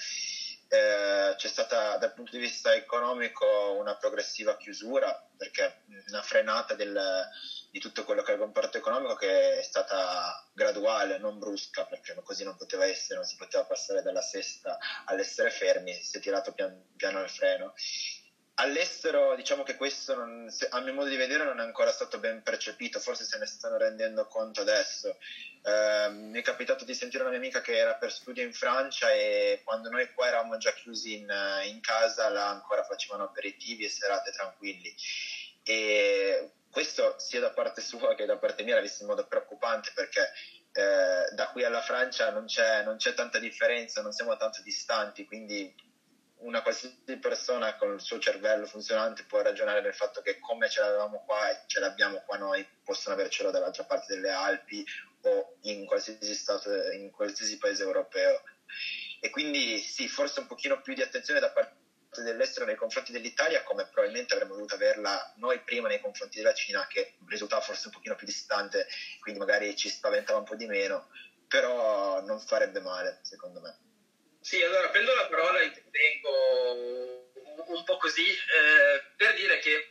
Eh, 0.68 1.34
c'è 1.37 1.49
stata 1.49 1.99
dal 1.99 2.14
punto 2.14 2.30
di 2.30 2.38
vista 2.38 2.75
economico 2.75 3.76
una 3.78 3.94
progressiva 3.96 4.56
chiusura 4.56 5.12
perché 5.37 5.82
una 6.08 6.22
frenata 6.22 6.72
del, 6.72 7.28
di 7.72 7.80
tutto 7.80 8.04
quello 8.04 8.20
che 8.20 8.32
è 8.32 8.34
il 8.34 8.40
comparto 8.40 8.76
economico 8.76 9.14
che 9.14 9.58
è 9.58 9.62
stata 9.62 10.46
graduale, 10.52 11.16
non 11.16 11.38
brusca, 11.38 11.86
perché 11.86 12.14
così 12.22 12.44
non 12.44 12.54
poteva 12.54 12.84
essere, 12.84 13.14
non 13.14 13.24
si 13.24 13.36
poteva 13.36 13.64
passare 13.64 14.02
dalla 14.02 14.20
sesta 14.20 14.76
all'essere 15.06 15.48
fermi, 15.48 15.94
si 15.94 16.18
è 16.18 16.20
tirato 16.20 16.52
pian, 16.52 16.84
piano 16.96 17.22
il 17.22 17.30
freno. 17.30 17.72
All'estero 18.56 19.34
diciamo 19.36 19.62
che 19.62 19.76
questo 19.76 20.14
non, 20.14 20.46
a 20.68 20.80
mio 20.80 20.92
modo 20.92 21.08
di 21.08 21.16
vedere 21.16 21.44
non 21.44 21.60
è 21.60 21.62
ancora 21.62 21.90
stato 21.90 22.18
ben 22.18 22.42
percepito, 22.42 23.00
forse 23.00 23.24
se 23.24 23.38
ne 23.38 23.46
stanno 23.46 23.78
rendendo 23.78 24.26
conto 24.26 24.60
adesso. 24.60 25.16
Eh, 25.62 26.10
mi 26.10 26.38
è 26.38 26.42
capitato 26.42 26.84
di 26.84 26.92
sentire 26.92 27.22
una 27.22 27.30
mia 27.30 27.40
amica 27.40 27.62
che 27.62 27.74
era 27.74 27.94
per 27.94 28.12
studio 28.12 28.44
in 28.44 28.52
Francia 28.52 29.10
e 29.10 29.62
quando 29.64 29.88
noi 29.88 30.12
qua 30.12 30.26
eravamo 30.26 30.58
già 30.58 30.74
chiusi 30.74 31.14
in, 31.14 31.34
in 31.64 31.80
casa 31.80 32.28
là 32.28 32.50
ancora 32.50 32.84
facevano 32.84 33.24
aperitivi 33.24 33.86
e 33.86 33.88
serate 33.88 34.30
tranquilli. 34.30 34.94
E 35.62 36.50
questo 36.72 37.16
sia 37.18 37.38
da 37.38 37.50
parte 37.50 37.82
sua 37.82 38.14
che 38.14 38.24
da 38.24 38.38
parte 38.38 38.62
mia 38.62 38.74
l'ha 38.74 38.80
visto 38.80 39.02
in 39.02 39.10
modo 39.10 39.26
preoccupante 39.26 39.92
perché 39.94 40.32
eh, 40.72 41.34
da 41.34 41.50
qui 41.52 41.64
alla 41.64 41.82
Francia 41.82 42.30
non 42.30 42.46
c'è, 42.46 42.82
non 42.82 42.96
c'è 42.96 43.12
tanta 43.12 43.38
differenza, 43.38 44.00
non 44.00 44.12
siamo 44.12 44.34
tanto 44.38 44.62
distanti, 44.62 45.26
quindi 45.26 45.74
una 46.36 46.62
qualsiasi 46.62 47.18
persona 47.18 47.76
con 47.76 47.92
il 47.92 48.00
suo 48.00 48.18
cervello 48.18 48.64
funzionante 48.64 49.24
può 49.24 49.42
ragionare 49.42 49.82
del 49.82 49.94
fatto 49.94 50.22
che 50.22 50.38
come 50.40 50.70
ce 50.70 50.80
l'avevamo 50.80 51.22
qua 51.26 51.50
e 51.50 51.62
ce 51.66 51.78
l'abbiamo 51.78 52.22
qua 52.24 52.38
noi, 52.38 52.66
possono 52.82 53.14
avercelo 53.14 53.50
dall'altra 53.50 53.84
parte 53.84 54.14
delle 54.14 54.30
Alpi 54.30 54.82
o 55.24 55.58
in 55.62 55.84
qualsiasi 55.84 56.34
stato, 56.34 56.72
in 56.92 57.10
qualsiasi 57.10 57.58
paese 57.58 57.82
europeo. 57.82 58.42
E 59.20 59.28
quindi 59.28 59.78
sì, 59.78 60.08
forse 60.08 60.40
un 60.40 60.46
pochino 60.46 60.80
più 60.80 60.94
di 60.94 61.02
attenzione 61.02 61.38
da 61.38 61.50
parte 61.50 61.81
dell'estero 62.21 62.66
nei 62.66 62.75
confronti 62.75 63.12
dell'Italia 63.12 63.62
come 63.62 63.88
probabilmente 63.88 64.35
avremmo 64.35 64.54
dovuto 64.54 64.75
averla 64.75 65.33
noi 65.37 65.61
prima 65.61 65.88
nei 65.88 66.00
confronti 66.00 66.38
della 66.38 66.52
Cina 66.52 66.87
che 66.87 67.14
risultava 67.26 67.62
forse 67.62 67.87
un 67.87 67.92
pochino 67.92 68.14
più 68.14 68.26
distante 68.26 68.87
quindi 69.21 69.40
magari 69.40 69.75
ci 69.75 69.88
spaventava 69.88 70.38
un 70.38 70.45
po' 70.45 70.54
di 70.54 70.66
meno 70.66 71.09
però 71.49 72.21
non 72.23 72.38
farebbe 72.38 72.81
male 72.81 73.21
secondo 73.23 73.61
me. 73.61 73.78
Sì 74.40 74.62
allora 74.62 74.88
prendo 74.88 75.14
la 75.14 75.26
parola 75.28 75.61
e 75.61 75.64
intervengo 75.66 77.31
un 77.66 77.85
po' 77.85 77.97
così 77.97 78.26
eh, 78.26 79.02
per 79.16 79.35
dire 79.35 79.59
che 79.61 79.87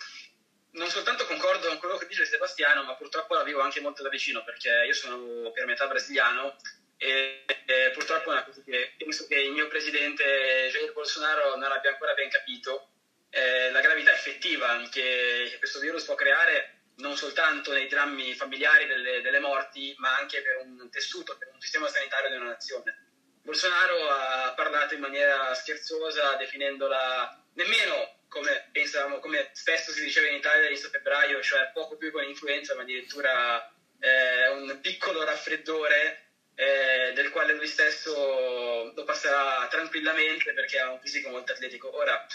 non 0.72 0.90
soltanto 0.90 1.26
concordo 1.26 1.68
con 1.68 1.78
quello 1.80 1.98
che 1.98 2.08
dice 2.08 2.26
Sebastiano 2.26 2.84
ma 2.84 2.96
purtroppo 2.96 3.34
la 3.34 3.44
vivo 3.44 3.62
anche 3.62 3.80
molto 3.80 4.04
da 4.04 4.10
vicino 4.10 4.44
perché 4.44 4.84
io 4.86 4.94
sono 4.94 5.52
per 5.52 5.66
metà 5.66 5.88
brasiliano 5.88 6.56
e, 7.04 7.44
e 7.66 7.90
purtroppo 7.94 8.30
è 8.30 8.34
una 8.34 8.44
cosa 8.44 8.62
che 8.64 8.94
penso 8.96 9.26
che 9.26 9.34
il 9.34 9.52
mio 9.52 9.68
presidente 9.68 10.70
Jair 10.72 10.94
Bolsonaro 10.94 11.56
non 11.56 11.72
abbia 11.72 11.90
ancora 11.90 12.14
ben 12.14 12.30
capito 12.30 12.90
eh, 13.32 13.72
la 13.72 13.82
gravità 13.82 14.14
effettiva 14.14 14.80
che 14.92 15.56
questo 15.58 15.80
virus 15.80 16.04
può 16.04 16.14
creare 16.14 16.82
non 16.98 17.18
soltanto 17.18 17.72
nei 17.74 17.88
drammi 17.88 18.36
familiari 18.36 18.86
delle, 18.86 19.22
delle, 19.22 19.40
morti, 19.40 19.96
ma 19.98 20.16
anche 20.18 20.44
per 20.44 20.58
un 20.58 20.88
tessuto, 20.92 21.36
per 21.38 21.50
un 21.52 21.60
sistema 21.60 21.88
sanitario 21.88 22.30
di 22.30 22.36
una 22.36 22.52
nazione. 22.52 23.08
Bolsonaro 23.42 24.08
ha 24.08 24.54
parlato 24.56 24.94
in 24.94 25.00
maniera 25.00 25.52
scherzosa, 25.56 26.36
definendola 26.36 27.44
nemmeno 27.54 28.20
come 28.28 28.70
pensavamo, 28.72 29.20
come 29.20 29.50
spesso 29.54 29.92
si 29.92 30.04
diceva 30.04 30.28
in 30.28 30.36
Italia 30.36 30.66
l'inizio 30.66 30.90
febbraio, 30.90 31.42
cioè 31.42 31.72
poco 31.74 31.98
più 31.98 32.12
con 32.12 32.24
influenza, 32.24 32.76
ma 32.76 32.84
addirittura 32.84 33.74
eh, 34.00 34.50
un 34.50 34.80
piccolo 34.82 35.24
raffreddore 35.24 36.31
eh, 36.56 37.12
del 37.14 37.30
quale 37.32 37.54
lui 37.54 37.68
stesso 37.68 38.92
lo 38.94 39.04
passerà 39.04 39.68
tranquillamente 39.70 40.54
perché 40.54 40.80
ha 40.80 40.92
un 40.92 41.00
fisico 41.00 41.30
molto 41.30 41.52
atletico. 41.54 41.96
Ora, 41.96 42.26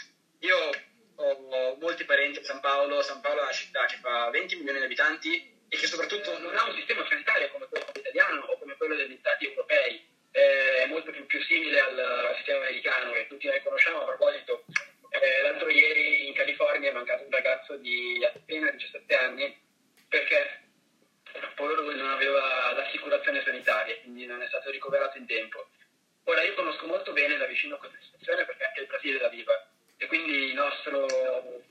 io 0.40 0.70
ho 1.16 1.76
molti 1.80 2.04
parenti 2.04 2.40
a 2.40 2.44
San 2.44 2.60
Paolo, 2.60 3.02
San 3.02 3.20
Paolo 3.20 3.40
è 3.40 3.44
una 3.44 3.52
città 3.52 3.86
che 3.86 3.96
fa 4.00 4.28
20 4.30 4.56
milioni 4.56 4.78
di 4.78 4.84
abitanti 4.84 5.54
e 5.68 5.76
che 5.76 5.86
soprattutto 5.86 6.38
non 6.38 6.56
ha 6.56 6.64
un 6.64 6.74
sistema 6.74 7.06
sanitario 7.08 7.50
come 7.50 7.66
quello 7.68 7.86
italiano 7.94 8.42
o 8.42 8.58
come 8.58 8.76
quello 8.76 8.94
degli 8.94 9.16
stati 9.18 9.46
europei, 9.46 10.04
eh, 10.30 10.82
è 10.82 10.86
molto 10.86 11.10
più, 11.10 11.24
più 11.26 11.42
simile 11.42 11.80
al, 11.80 12.34
sistema 12.36 12.58
americano 12.58 13.12
che 13.12 13.26
tutti 13.26 13.46
noi 13.46 13.62
conosciamo. 13.62 14.02
A 14.02 14.04
proposito, 14.04 14.64
eh, 15.08 15.42
l'altro 15.42 15.70
ieri 15.70 16.26
in 16.28 16.34
California 16.34 16.90
è 16.90 16.92
mancato 16.92 17.24
un 17.24 17.30
ragazzo 17.30 17.76
di 17.76 18.22
appena 18.24 18.70
17 18.70 19.16
anni 19.16 19.64
perché 20.08 20.64
povero 21.54 21.82
lui 21.82 21.96
non 21.96 22.10
aveva 22.10 22.72
l'assicurazione 22.72 23.42
sanitaria, 23.42 23.96
quindi 24.00 24.26
non 24.26 24.42
è 24.42 24.46
stato 24.48 24.70
ricoverato 24.70 25.18
in 25.18 25.26
tempo. 25.26 25.68
Ora 26.24 26.42
io 26.42 26.54
conosco 26.54 26.86
molto 26.86 27.12
bene 27.12 27.36
da 27.36 27.46
vicino 27.46 27.78
questa 27.78 27.98
situazione 28.00 28.44
perché 28.44 28.64
anche 28.64 28.80
il 28.80 28.86
Brasile 28.86 29.20
la 29.20 29.28
viva 29.28 29.68
e 29.96 30.06
quindi 30.06 30.32
il 30.48 30.54
nostro 30.54 31.06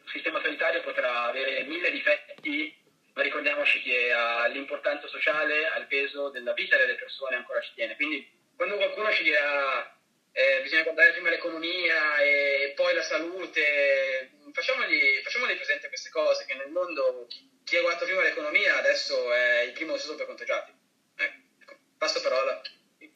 sistema 0.06 0.42
sanitario 0.42 0.82
potrà 0.82 1.26
avere 1.26 1.64
mille 1.64 1.92
difetti, 1.92 2.76
ma 3.14 3.22
ricordiamoci 3.22 3.82
che 3.82 4.12
all'importanza 4.12 5.08
sociale, 5.08 5.68
al 5.68 5.88
peso 5.88 6.30
della 6.30 6.54
vita 6.54 6.78
delle 6.78 6.96
persone 6.96 7.36
ancora 7.36 7.62
ci 7.62 7.74
tiene. 7.76 7.96
Quindi 7.96 8.28
quando 8.56 8.78
qualcuno 8.78 9.12
ci 9.12 9.24
dirà 9.24 9.94
eh, 10.32 10.62
bisogna 10.62 10.84
guardare 10.84 11.12
prima 11.12 11.30
l'economia, 11.30 11.94
l'economia 11.94 12.18
e 12.22 12.74
poi 12.76 12.94
la 12.94 13.02
salute, 13.02 14.32
facciamogli, 14.52 15.22
facciamogli 15.24 15.56
presente 15.56 15.88
queste 15.88 16.10
cose, 16.10 16.46
che 16.46 16.56
nel 16.56 16.70
mondo 16.70 17.28
chi 17.64 17.78
ha 17.78 17.82
guardato 17.82 18.06
prima 18.06 18.22
l'economia 18.22 18.78
adesso 18.78 19.34
è 19.34 19.62
il 19.62 19.74
primo 19.74 19.94
usato 19.94 20.16
per 20.16 20.26
contagiati. 20.26 20.72
Ecco, 21.18 21.78
passo 21.98 22.22
parola. 22.22 22.62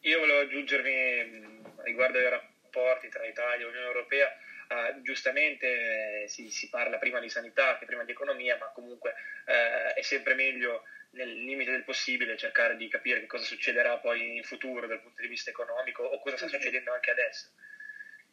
Io 0.01 0.19
volevo 0.19 0.39
aggiungermi 0.39 1.61
riguardo 1.83 2.17
ai 2.17 2.29
rapporti 2.29 3.09
tra 3.09 3.25
Italia 3.25 3.65
e 3.65 3.69
Unione 3.69 3.87
Europea. 3.87 4.35
Uh, 4.69 5.01
giustamente 5.01 6.23
eh, 6.23 6.27
si, 6.27 6.51
si, 6.51 6.69
parla 6.69 6.99
prima 6.99 7.19
di 7.19 7.27
sanità 7.27 7.79
che 7.79 7.85
prima 7.85 8.03
di 8.03 8.11
economia, 8.11 8.55
ma 8.57 8.67
comunque 8.67 9.15
uh, 9.45 9.93
è 9.95 10.01
sempre 10.01 10.35
meglio 10.35 10.83
nel 11.11 11.31
limite 11.43 11.71
del 11.71 11.83
possibile 11.83 12.37
cercare 12.49 12.75
di 12.75 12.87
capire 12.87 13.19
che 13.19 13.27
cosa 13.27 13.45
succederà 13.45 13.97
poi 13.97 14.37
in 14.37 14.43
futuro 14.43 14.87
dal 14.87 15.01
punto 15.01 15.21
di 15.21 15.27
vista 15.27 15.51
economico 15.51 16.03
o 16.03 16.19
cosa 16.19 16.35
sta 16.35 16.47
succedendo 16.47 16.91
anche 16.91 17.11
adesso. 17.11 17.51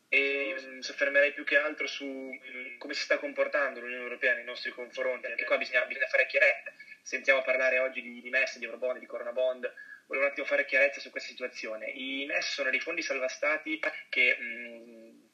E 0.09 0.55
mi 0.69 0.83
soffermerei 0.83 1.33
più 1.33 1.45
che 1.45 1.57
altro 1.57 1.87
su 1.87 2.07
mm, 2.07 2.79
come 2.79 2.95
si 2.95 3.03
sta 3.03 3.19
comportando 3.19 3.81
l'Unione 3.81 4.03
Europea 4.03 4.35
nei 4.35 4.45
nostri 4.45 4.71
confronti, 4.71 5.27
anche 5.27 5.45
qua 5.45 5.59
bisogna, 5.59 5.85
bisogna 5.85 6.07
fare 6.07 6.27
chiarezza. 6.27 6.73
Sentiamo 7.03 7.43
parlare 7.43 7.79
oggi 7.79 8.01
di, 8.01 8.21
di 8.21 8.31
MES, 8.31 8.59
di 8.59 8.65
Eurobond, 8.65 8.99
di 8.99 9.07
Corona 9.07 9.33
Bond, 9.33 9.71
volevo 10.07 10.25
un 10.25 10.31
attimo 10.31 10.47
fare 10.47 10.65
chiarezza 10.65 11.01
su 11.01 11.11
questa 11.11 11.31
situazione. 11.31 11.91
I 11.91 12.25
MES 12.27 12.53
sono 12.53 12.71
dei 12.71 12.81
fondi 12.81 13.03
salvastati 13.03 13.79
che... 14.09 14.37
Mh, 14.39 14.45
mm, 14.45 15.25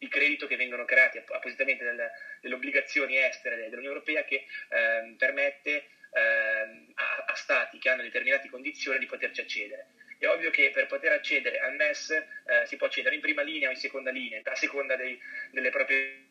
di 0.00 0.08
credito 0.08 0.46
che 0.46 0.56
vengono 0.56 0.86
creati 0.86 1.18
appositamente 1.18 1.84
delle, 1.84 2.10
delle 2.40 2.54
obbligazioni 2.54 3.18
estere 3.18 3.56
dell'Unione 3.56 3.88
Europea 3.88 4.24
che 4.24 4.46
eh, 4.70 5.14
permette 5.18 5.90
ehm, 6.10 6.92
a, 6.94 7.24
a, 7.26 7.34
stati 7.34 7.78
che 7.78 7.88
hanno 7.88 8.02
determinate 8.02 8.48
condizioni 8.48 8.98
di 8.98 9.06
poterci 9.06 9.40
accedere. 9.40 9.88
È 10.18 10.26
ovvio 10.26 10.50
che 10.50 10.70
per 10.70 10.86
poter 10.86 11.12
accedere 11.12 11.58
al 11.60 11.74
MES 11.74 12.10
eh, 12.10 12.66
si 12.66 12.76
può 12.76 12.86
accedere 12.86 13.14
in 13.14 13.20
prima 13.20 13.42
linea 13.42 13.68
o 13.68 13.72
in 13.72 13.78
seconda 13.78 14.10
linea, 14.10 14.40
a 14.44 14.54
seconda 14.54 14.94
dei, 14.96 15.18
delle 15.50 15.70
proprie 15.70 16.28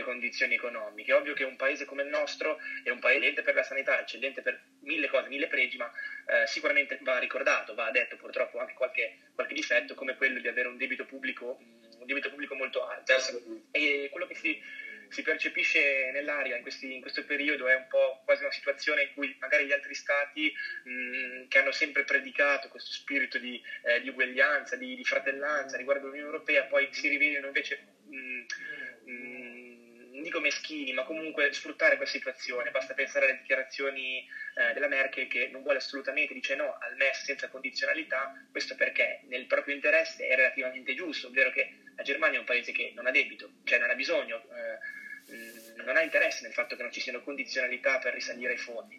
condizioni 0.00 0.54
economiche. 0.54 1.12
È 1.12 1.16
ovvio 1.16 1.34
che 1.34 1.44
un 1.44 1.56
paese 1.56 1.84
come 1.84 2.02
il 2.02 2.08
nostro 2.08 2.58
è 2.82 2.90
un 2.90 2.98
paese 2.98 3.18
eccellente 3.18 3.42
per 3.42 3.54
la 3.54 3.62
sanità, 3.62 4.00
eccellente 4.00 4.40
per 4.40 4.62
mille 4.80 5.08
cose, 5.08 5.28
mille 5.28 5.48
pregi, 5.48 5.76
ma 5.76 5.90
eh, 6.26 6.46
sicuramente 6.46 6.98
va 7.02 7.18
ricordato, 7.18 7.74
va 7.74 7.90
detto 7.90 8.16
purtroppo 8.16 8.58
anche 8.58 8.74
qualche, 8.74 9.18
qualche, 9.34 9.54
difetto 9.54 9.94
come 9.94 10.16
quello 10.16 10.40
di 10.40 10.48
avere 10.48 10.68
un 10.68 10.78
debito 10.78 11.04
pubblico, 11.04 11.58
un 11.58 12.06
debito 12.06 12.30
pubblico 12.30 12.54
molto 12.54 12.86
alto. 12.86 13.12
E 13.70 14.08
quello 14.10 14.26
che 14.26 14.34
si 14.34 14.60
si 15.12 15.22
percepisce 15.22 16.10
nell'aria 16.10 16.56
in, 16.56 16.62
questi, 16.62 16.94
in, 16.94 17.02
questo 17.02 17.24
periodo 17.24 17.68
è 17.68 17.74
un 17.74 17.86
po' 17.86 18.22
quasi 18.24 18.42
una 18.42 18.52
situazione 18.52 19.02
in 19.02 19.12
cui 19.12 19.36
magari 19.38 19.66
gli 19.66 19.72
altri 19.72 19.94
stati 19.94 20.50
mh, 20.84 21.48
che 21.48 21.58
hanno 21.58 21.70
sempre 21.70 22.04
predicato 22.04 22.68
questo 22.68 22.92
spirito 22.92 23.36
di, 23.36 23.62
eh, 23.84 24.00
di 24.00 24.08
uguaglianza, 24.08 24.76
di, 24.76 24.96
di, 24.96 25.04
fratellanza 25.04 25.76
riguardo 25.76 26.06
l'Unione 26.06 26.26
Europea, 26.26 26.64
poi 26.64 26.88
si 26.92 27.08
rivelano 27.08 27.46
invece 27.46 27.86
mh, 28.08 28.44
mh, 29.04 29.62
non 30.12 30.22
dico 30.22 30.40
meschini, 30.40 30.92
ma 30.92 31.04
comunque 31.04 31.52
sfruttare 31.52 31.96
questa 31.96 32.16
situazione. 32.16 32.70
Basta 32.70 32.94
pensare 32.94 33.26
alle 33.26 33.38
dichiarazioni 33.38 34.26
eh, 34.54 34.72
della 34.72 34.86
Merkel 34.86 35.26
che 35.26 35.48
non 35.50 35.62
vuole 35.62 35.78
assolutamente, 35.78 36.32
dice 36.32 36.54
no 36.54 36.78
al 36.78 36.96
MES 36.96 37.24
senza 37.24 37.48
condizionalità, 37.48 38.32
questo 38.50 38.74
perché 38.76 39.22
nel 39.28 39.46
proprio 39.46 39.74
interesse 39.74 40.26
è 40.26 40.36
relativamente 40.36 40.94
giusto, 40.94 41.26
ovvero 41.26 41.50
che 41.50 41.80
la 41.96 42.02
Germania 42.02 42.36
è 42.36 42.40
un 42.40 42.46
paese 42.46 42.72
che 42.72 42.92
non 42.94 43.06
ha 43.06 43.10
debito, 43.10 43.50
cioè 43.64 43.78
non 43.78 43.90
ha 43.90 43.94
bisogno. 43.94 44.36
Eh, 44.36 45.00
Mm, 45.32 45.84
non 45.84 45.96
ha 45.96 46.02
interesse 46.02 46.42
nel 46.42 46.52
fatto 46.52 46.76
che 46.76 46.82
non 46.82 46.92
ci 46.92 47.00
siano 47.00 47.22
condizionalità 47.22 47.98
per 47.98 48.12
risalire 48.12 48.52
i 48.52 48.58
fondi. 48.58 48.98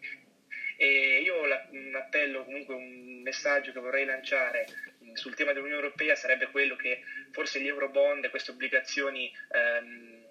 E 0.75 1.21
io 1.21 1.45
la, 1.45 1.63
un 1.69 1.95
appello, 1.95 2.43
comunque 2.43 2.73
un 2.73 3.21
messaggio 3.21 3.71
che 3.71 3.79
vorrei 3.79 4.05
lanciare 4.05 4.65
mm, 5.03 5.13
sul 5.13 5.35
tema 5.35 5.53
dell'Unione 5.53 5.81
Europea 5.81 6.15
sarebbe 6.15 6.47
quello 6.47 6.75
che 6.75 7.01
forse 7.31 7.61
gli 7.61 7.67
eurobond 7.67 8.25
e 8.25 8.29
queste 8.29 8.51
obbligazioni 8.51 9.31
ehm, 9.51 10.21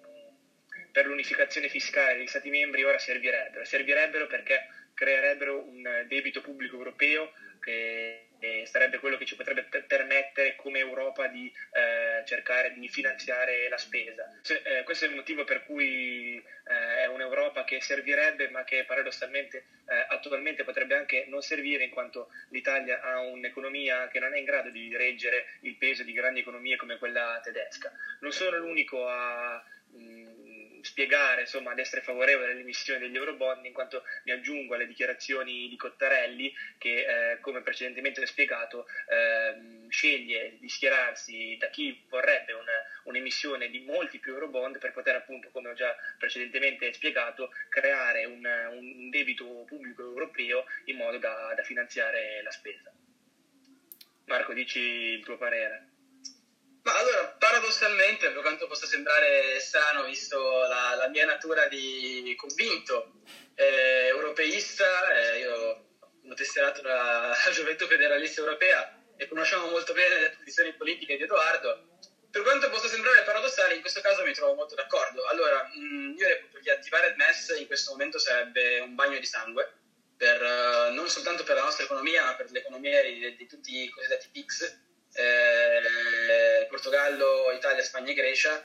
per 0.91 1.05
l'unificazione 1.05 1.69
fiscale 1.69 2.17
degli 2.17 2.27
Stati 2.27 2.49
membri 2.49 2.83
ora 2.83 2.97
servirebbero. 2.97 3.63
Servirebbero 3.65 4.27
perché 4.27 4.67
creerebbero 4.93 5.65
un 5.67 6.05
debito 6.07 6.41
pubblico 6.41 6.75
europeo 6.75 7.31
che 7.59 8.27
sarebbe 8.65 8.99
quello 8.99 9.17
che 9.17 9.25
ci 9.25 9.35
potrebbe 9.35 9.63
permettere 9.87 10.55
come 10.55 10.79
Europa 10.79 11.27
di 11.27 11.51
eh, 11.71 11.82
cercare 12.33 12.73
di 12.73 12.89
finanziare 12.89 13.69
la 13.69 13.77
spesa. 13.77 14.23
Cioè, 14.41 14.61
eh, 14.65 14.83
questo 14.83 15.05
è 15.05 15.07
il 15.07 15.15
motivo 15.15 15.43
per 15.43 15.63
cui 15.65 16.35
eh, 16.37 17.03
è 17.03 17.05
un'Europa 17.05 17.63
che 17.63 17.79
servirebbe 17.79 18.49
ma 18.49 18.63
che 18.63 18.85
paradossalmente 18.85 19.57
eh, 19.87 20.05
attualmente 20.09 20.63
potrebbe 20.63 20.95
anche 20.95 21.25
non 21.27 21.41
servire 21.41 21.83
in 21.83 21.91
quanto 21.91 22.29
l'Italia 22.49 23.01
ha 23.01 23.19
un'economia 23.19 24.07
che 24.07 24.19
non 24.19 24.33
è 24.33 24.39
in 24.39 24.45
grado 24.45 24.69
di 24.69 24.95
reggere 24.95 25.57
il 25.61 25.75
peso 25.75 26.03
di 26.03 26.13
grandi 26.13 26.39
economie 26.39 26.75
come 26.75 26.97
quella 26.97 27.39
tedesca. 27.43 27.91
Non 28.21 28.31
sono 28.31 28.57
l'unico 28.57 29.07
a... 29.07 29.63
Mh, 29.91 30.33
spiegare 30.83 31.41
insomma, 31.41 31.71
ad 31.71 31.79
essere 31.79 32.01
favorevole 32.01 32.51
all'emissione 32.51 32.99
degli 32.99 33.15
eurobond, 33.15 33.65
in 33.65 33.73
quanto 33.73 34.03
mi 34.25 34.31
aggiungo 34.31 34.75
alle 34.75 34.85
dichiarazioni 34.85 35.69
di 35.69 35.75
Cottarelli 35.75 36.53
che, 36.77 37.31
eh, 37.31 37.39
come 37.39 37.61
precedentemente 37.61 38.25
spiegato, 38.25 38.85
eh, 39.07 39.72
sceglie 39.93 40.57
di 40.59 40.67
schierarsi 40.67 41.55
da 41.59 41.69
chi 41.69 42.03
vorrebbe 42.09 42.53
una, 42.53 42.71
un'emissione 43.03 43.69
di 43.69 43.81
molti 43.81 44.17
più 44.17 44.33
eurobond 44.33 44.79
per 44.79 44.91
poter 44.91 45.15
appunto, 45.15 45.49
come 45.51 45.69
ho 45.69 45.73
già 45.73 45.95
precedentemente 46.17 46.91
spiegato, 46.93 47.51
creare 47.69 48.25
un, 48.25 48.43
un 48.43 49.09
debito 49.11 49.45
pubblico 49.67 50.01
europeo 50.01 50.65
in 50.85 50.97
modo 50.97 51.19
da, 51.19 51.53
da 51.55 51.61
finanziare 51.61 52.41
la 52.41 52.49
spesa. 52.49 52.91
Marco, 54.25 54.53
dici 54.53 54.79
il 54.79 55.23
tuo 55.23 55.37
parere. 55.37 55.89
Ma 56.81 56.97
allora, 56.97 57.27
paradossalmente, 57.37 58.31
per 58.31 58.41
quanto 58.41 58.67
possa 58.67 58.87
sembrare 58.87 59.59
strano, 59.59 60.03
visto 60.05 60.37
la, 60.67 60.95
la 60.95 61.07
mia 61.07 61.25
natura 61.25 61.67
di 61.67 62.33
convinto 62.35 63.21
eh, 63.55 64.07
europeista, 64.07 65.13
eh, 65.13 65.39
io 65.39 65.85
ho 66.25 66.33
testerato 66.33 66.81
la, 66.81 67.27
la 67.27 67.51
Gioventù 67.53 67.85
Federalista 67.85 68.41
Europea 68.41 69.02
e 69.17 69.27
conosciamo 69.27 69.69
molto 69.69 69.93
bene 69.93 70.19
le 70.19 70.31
posizioni 70.31 70.73
politiche 70.73 71.17
di 71.17 71.23
Edoardo. 71.23 71.91
Per 72.29 72.41
quanto 72.41 72.69
possa 72.69 72.87
sembrare 72.87 73.23
paradossale, 73.23 73.75
in 73.75 73.81
questo 73.81 74.01
caso 74.01 74.23
mi 74.23 74.33
trovo 74.33 74.55
molto 74.55 74.73
d'accordo. 74.73 75.23
Allora, 75.25 75.69
mm, 75.77 76.17
io 76.17 76.27
reputo 76.27 76.59
che 76.63 76.71
attivare 76.71 77.09
il 77.09 77.15
MES 77.15 77.55
in 77.59 77.67
questo 77.67 77.91
momento 77.91 78.17
sarebbe 78.17 78.79
un 78.79 78.95
bagno 78.95 79.19
di 79.19 79.25
sangue, 79.25 79.71
per, 80.17 80.41
uh, 80.41 80.93
non 80.93 81.09
soltanto 81.09 81.43
per 81.43 81.55
la 81.55 81.63
nostra 81.63 81.83
economia, 81.83 82.23
ma 82.23 82.35
per 82.35 82.49
l'economia 82.49 83.03
di, 83.03 83.35
di 83.35 83.45
tutti 83.45 83.83
i 83.83 83.89
cosiddetti 83.89 84.29
PICS, 84.31 84.79
eh, 85.13 86.65
Portogallo, 86.69 87.51
Italia, 87.51 87.83
Spagna 87.83 88.11
e 88.11 88.15
Grecia, 88.15 88.63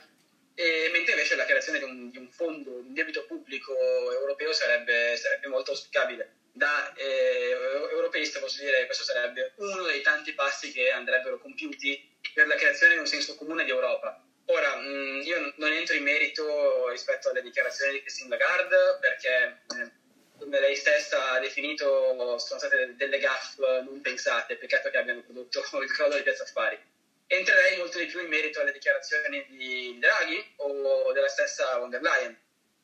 e, 0.55 0.89
mentre 0.91 1.13
invece 1.13 1.35
la 1.35 1.45
creazione 1.45 1.77
di 1.77 1.83
un, 1.83 2.09
di 2.09 2.17
un 2.17 2.29
fondo, 2.31 2.71
un 2.79 2.93
debito 2.93 3.25
pubblico 3.25 3.73
europeo 4.11 4.51
sarebbe, 4.51 5.15
sarebbe 5.15 5.47
molto 5.47 5.71
auspicabile. 5.71 6.38
Da 6.59 6.91
eh, 6.93 7.55
europeista 7.89 8.41
posso 8.41 8.61
dire 8.61 8.79
che 8.79 8.85
questo 8.87 9.05
sarebbe 9.05 9.53
uno 9.59 9.83
dei 9.83 10.01
tanti 10.01 10.33
passi 10.33 10.73
che 10.73 10.91
andrebbero 10.91 11.39
compiuti 11.39 12.17
per 12.33 12.47
la 12.47 12.55
creazione 12.55 12.95
di 12.95 12.99
un 12.99 13.07
senso 13.07 13.35
comune 13.35 13.63
di 13.63 13.69
Europa. 13.69 14.21
Ora, 14.47 14.75
mh, 14.75 15.21
io 15.23 15.53
non 15.55 15.71
entro 15.71 15.95
in 15.95 16.03
merito 16.03 16.89
rispetto 16.89 17.29
alle 17.29 17.41
dichiarazioni 17.41 17.93
di 17.93 18.01
Christine 18.01 18.27
Lagarde 18.27 18.97
perché 18.99 19.61
eh, 19.73 19.91
come 20.37 20.59
lei 20.59 20.75
stessa 20.75 21.31
ha 21.31 21.39
definito, 21.39 22.37
sono 22.39 22.59
state 22.59 22.93
delle 22.97 23.19
gaffe 23.19 23.81
non 23.85 24.01
pensate, 24.01 24.57
peccato 24.57 24.89
che 24.89 24.97
abbiano 24.97 25.21
prodotto 25.21 25.63
il 25.81 25.91
crollo 25.93 26.17
di 26.17 26.23
Piazza 26.23 26.43
Affari. 26.43 26.77
Entrerei 27.25 27.77
molto 27.77 27.99
di 27.99 28.07
più 28.07 28.19
in 28.19 28.27
merito 28.27 28.59
alle 28.59 28.73
dichiarazioni 28.73 29.45
di 29.47 29.97
Draghi 29.97 30.55
o 30.57 31.13
della 31.13 31.29
stessa 31.29 31.77
von 31.77 31.89
der 31.89 32.01
Leyen. 32.01 32.37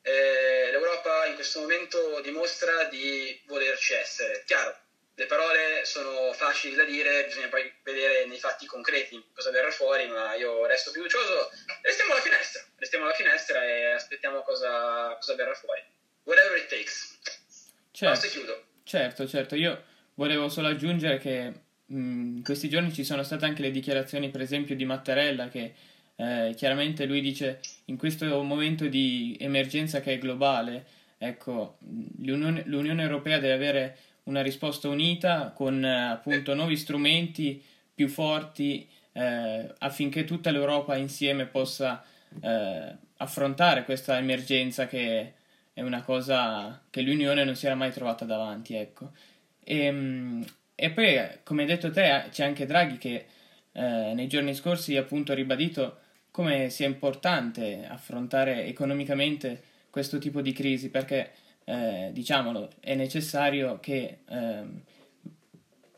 Eh, 0.06 0.70
L'Europa 0.70 1.26
in 1.26 1.34
questo 1.34 1.58
momento 1.58 2.20
dimostra 2.22 2.84
di 2.84 3.42
volerci 3.46 3.92
essere. 3.94 4.44
Chiaro, 4.46 4.72
le 5.16 5.26
parole 5.26 5.84
sono 5.84 6.32
facili 6.32 6.76
da 6.76 6.84
dire, 6.84 7.24
bisogna 7.24 7.48
poi 7.48 7.72
vedere 7.82 8.24
nei 8.26 8.38
fatti 8.38 8.66
concreti 8.66 9.20
cosa 9.34 9.50
verrà 9.50 9.70
fuori, 9.72 10.06
ma 10.06 10.34
io 10.36 10.64
resto 10.66 10.92
fiducioso. 10.92 11.50
Restiamo 11.82 12.12
alla 12.12 12.20
finestra, 12.20 12.62
restiamo 12.76 13.04
alla 13.06 13.14
finestra 13.14 13.64
e 13.64 13.86
aspettiamo 13.86 14.42
cosa, 14.42 15.16
cosa 15.16 15.34
verrà 15.34 15.54
fuori. 15.54 15.82
Whatever 16.22 16.56
it 16.58 16.68
takes. 16.68 17.18
Certo, 17.90 18.28
certo, 18.84 19.26
certo. 19.26 19.54
Io 19.56 19.82
volevo 20.14 20.48
solo 20.48 20.68
aggiungere 20.68 21.18
che 21.18 21.52
mh, 21.86 22.36
in 22.36 22.42
questi 22.44 22.68
giorni 22.68 22.92
ci 22.92 23.02
sono 23.02 23.24
state 23.24 23.44
anche 23.44 23.62
le 23.62 23.72
dichiarazioni, 23.72 24.30
per 24.30 24.42
esempio, 24.42 24.76
di 24.76 24.84
Mattarella 24.84 25.48
che 25.48 25.74
eh, 26.16 26.54
chiaramente 26.56 27.04
lui 27.06 27.20
dice 27.20 27.60
in 27.86 27.96
questo 27.96 28.42
momento 28.42 28.86
di 28.88 29.36
emergenza 29.38 30.00
che 30.00 30.14
è 30.14 30.18
globale, 30.18 30.86
ecco, 31.18 31.76
l'Unione, 32.18 32.62
l'Unione 32.66 33.02
Europea 33.02 33.38
deve 33.38 33.54
avere 33.54 33.96
una 34.24 34.42
risposta 34.42 34.88
unita 34.88 35.52
con 35.54 35.84
eh, 35.84 36.10
appunto 36.10 36.54
nuovi 36.54 36.76
strumenti 36.76 37.62
più 37.94 38.08
forti 38.08 38.88
eh, 39.12 39.74
affinché 39.78 40.24
tutta 40.24 40.50
l'Europa 40.50 40.96
insieme 40.96 41.46
possa 41.46 42.04
eh, 42.40 42.96
affrontare 43.18 43.84
questa 43.84 44.18
emergenza 44.18 44.86
che 44.86 45.32
è 45.72 45.82
una 45.82 46.02
cosa 46.02 46.82
che 46.90 47.02
l'Unione 47.02 47.44
non 47.44 47.54
si 47.54 47.66
era 47.66 47.74
mai 47.74 47.92
trovata 47.92 48.24
davanti, 48.24 48.74
ecco. 48.74 49.12
E, 49.62 49.78
ehm, 49.84 50.44
e 50.74 50.90
poi, 50.90 51.18
come 51.42 51.62
hai 51.62 51.68
detto 51.68 51.90
te, 51.90 52.26
c'è 52.30 52.44
anche 52.44 52.66
Draghi 52.66 52.98
che 52.98 53.26
eh, 53.72 54.12
nei 54.14 54.26
giorni 54.26 54.54
scorsi 54.54 54.96
appunto 54.96 55.32
ha 55.32 55.34
ribadito 55.34 56.00
come 56.36 56.68
sia 56.68 56.86
importante 56.86 57.86
affrontare 57.88 58.66
economicamente 58.66 59.62
questo 59.88 60.18
tipo 60.18 60.42
di 60.42 60.52
crisi, 60.52 60.90
perché 60.90 61.30
eh, 61.64 62.10
diciamolo, 62.12 62.72
è 62.78 62.94
necessario 62.94 63.80
che, 63.80 64.18
eh, 64.28 64.62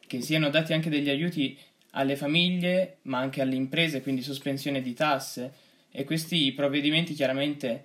che 0.07 0.21
siano 0.21 0.49
dati 0.49 0.73
anche 0.73 0.91
degli 0.91 1.09
aiuti 1.09 1.59
alle 1.91 2.15
famiglie, 2.15 2.99
ma 3.03 3.19
anche 3.19 3.41
alle 3.41 3.57
imprese, 3.57 4.01
quindi 4.01 4.23
sospensione 4.23 4.81
di 4.81 4.95
tasse 4.95 5.53
e 5.91 6.05
questi 6.05 6.53
provvedimenti 6.53 7.15
chiaramente 7.15 7.85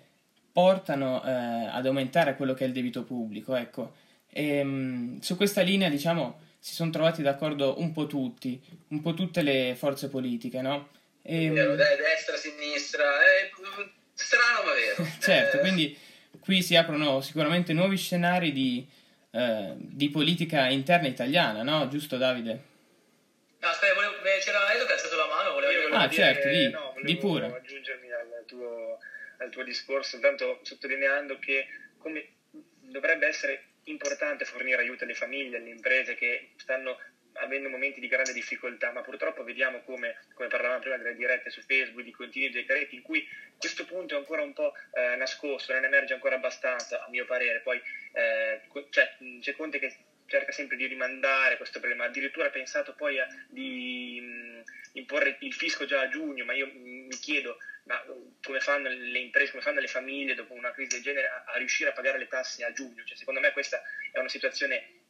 portano 0.51 1.23
eh, 1.23 1.31
ad 1.31 1.87
aumentare 1.87 2.35
quello 2.35 2.53
che 2.53 2.65
è 2.65 2.67
il 2.67 2.73
debito 2.73 3.03
pubblico, 3.03 3.55
ecco. 3.55 3.93
E, 4.29 4.63
mh, 4.63 5.21
su 5.21 5.35
questa 5.37 5.61
linea, 5.63 5.89
diciamo, 5.89 6.37
si 6.59 6.75
sono 6.75 6.91
trovati 6.91 7.23
d'accordo 7.23 7.79
un 7.79 7.91
po' 7.91 8.05
tutti, 8.05 8.61
un 8.89 9.01
po' 9.01 9.15
tutte 9.15 9.41
le 9.41 9.73
forze 9.75 10.07
politiche, 10.07 10.61
no? 10.61 10.89
E, 11.25 11.49
vero, 11.49 11.75
destra, 11.75 12.35
sinistra, 12.35 13.03
è 13.23 13.49
strano 14.13 14.63
ma 14.65 14.73
vero. 14.73 15.07
certo, 15.19 15.57
eh... 15.57 15.59
quindi 15.61 15.97
qui 16.39 16.61
si 16.61 16.75
aprono 16.75 17.21
sicuramente 17.21 17.71
nuovi 17.71 17.95
scenari 17.97 18.51
di, 18.51 18.85
eh, 19.31 19.73
di 19.77 20.09
politica 20.09 20.67
interna 20.67 21.07
italiana, 21.07 21.63
no? 21.63 21.87
Giusto 21.87 22.17
Davide? 22.17 22.71
No, 23.59 23.69
aspetta, 23.69 23.93
volevo, 23.93 24.15
c'era 24.43 24.73
Edo 24.73 24.85
che 24.85 24.91
ha 24.91 24.95
alzato 24.95 25.15
la 25.15 25.27
mano, 25.27 25.53
volevo 25.53 25.95
Ah, 25.95 26.09
certo, 26.09 26.49
di, 26.49 26.69
no, 26.69 26.93
di 27.01 27.15
pure. 27.15 27.45
aggiungermi 27.45 28.11
al 28.11 28.43
tuo, 28.45 28.99
al 29.37 29.49
tuo 29.49 29.63
discorso, 29.63 30.17
intanto 30.17 30.59
sottolineando 30.63 31.39
che 31.39 31.67
come 31.97 32.27
dovrebbe 32.81 33.27
essere 33.27 33.67
importante 33.85 34.43
fornire 34.43 34.81
aiuto 34.81 35.05
alle 35.05 35.13
famiglie, 35.13 35.57
alle 35.57 35.69
imprese 35.69 36.15
che 36.15 36.51
stanno 36.57 36.97
avendo 37.35 37.69
momenti 37.69 37.99
di 37.99 38.07
grande 38.07 38.33
difficoltà, 38.33 38.91
ma 38.91 39.01
purtroppo 39.01 39.43
vediamo 39.43 39.81
come, 39.83 40.15
come 40.33 40.47
parlavamo 40.47 40.79
prima 40.79 40.97
delle 40.97 41.15
dirette 41.15 41.49
su 41.49 41.61
Facebook, 41.61 42.03
di 42.03 42.11
continui 42.11 42.49
decreti 42.49 42.95
in 42.95 43.01
cui 43.01 43.27
questo 43.57 43.85
punto 43.85 44.15
è 44.15 44.17
ancora 44.17 44.41
un 44.41 44.53
po' 44.53 44.73
eh, 44.93 45.15
nascosto, 45.15 45.73
non 45.73 45.83
emerge 45.83 46.13
ancora 46.13 46.35
abbastanza, 46.35 47.03
a 47.03 47.09
mio 47.09 47.25
parere. 47.25 47.59
Poi 47.61 47.81
eh, 48.13 48.61
cioè, 48.89 49.15
c'è 49.39 49.53
Conte 49.53 49.79
che 49.79 49.95
cerca 50.25 50.51
sempre 50.51 50.77
di 50.77 50.85
rimandare 50.85 51.57
questo 51.57 51.79
problema, 51.79 52.05
addirittura 52.05 52.47
ha 52.47 52.49
pensato 52.49 52.93
poi 52.95 53.19
a, 53.19 53.27
di 53.47 54.19
mh, 54.21 54.63
imporre 54.93 55.37
il 55.39 55.53
fisco 55.53 55.85
già 55.85 56.01
a 56.01 56.07
giugno, 56.07 56.45
ma 56.45 56.53
io 56.53 56.69
mi 56.73 57.15
chiedo 57.19 57.57
ma 57.85 58.01
come 58.41 58.59
fanno 58.59 58.87
le 58.87 59.19
imprese, 59.19 59.51
come 59.51 59.63
fanno 59.63 59.81
le 59.81 59.87
famiglie 59.87 60.35
dopo 60.35 60.53
una 60.53 60.71
crisi 60.71 60.95
del 60.95 61.01
genere 61.01 61.27
a, 61.27 61.43
a 61.47 61.57
riuscire 61.57 61.89
a 61.89 61.93
pagare 61.93 62.17
le 62.17 62.27
tasse 62.27 62.63
a 62.63 62.71
giugno? 62.71 63.03
Cioè, 63.03 63.17
secondo 63.17 63.39
me 63.41 63.51
questa 63.51 63.81
è 64.11 64.19
una 64.19 64.29
situazione 64.29 65.02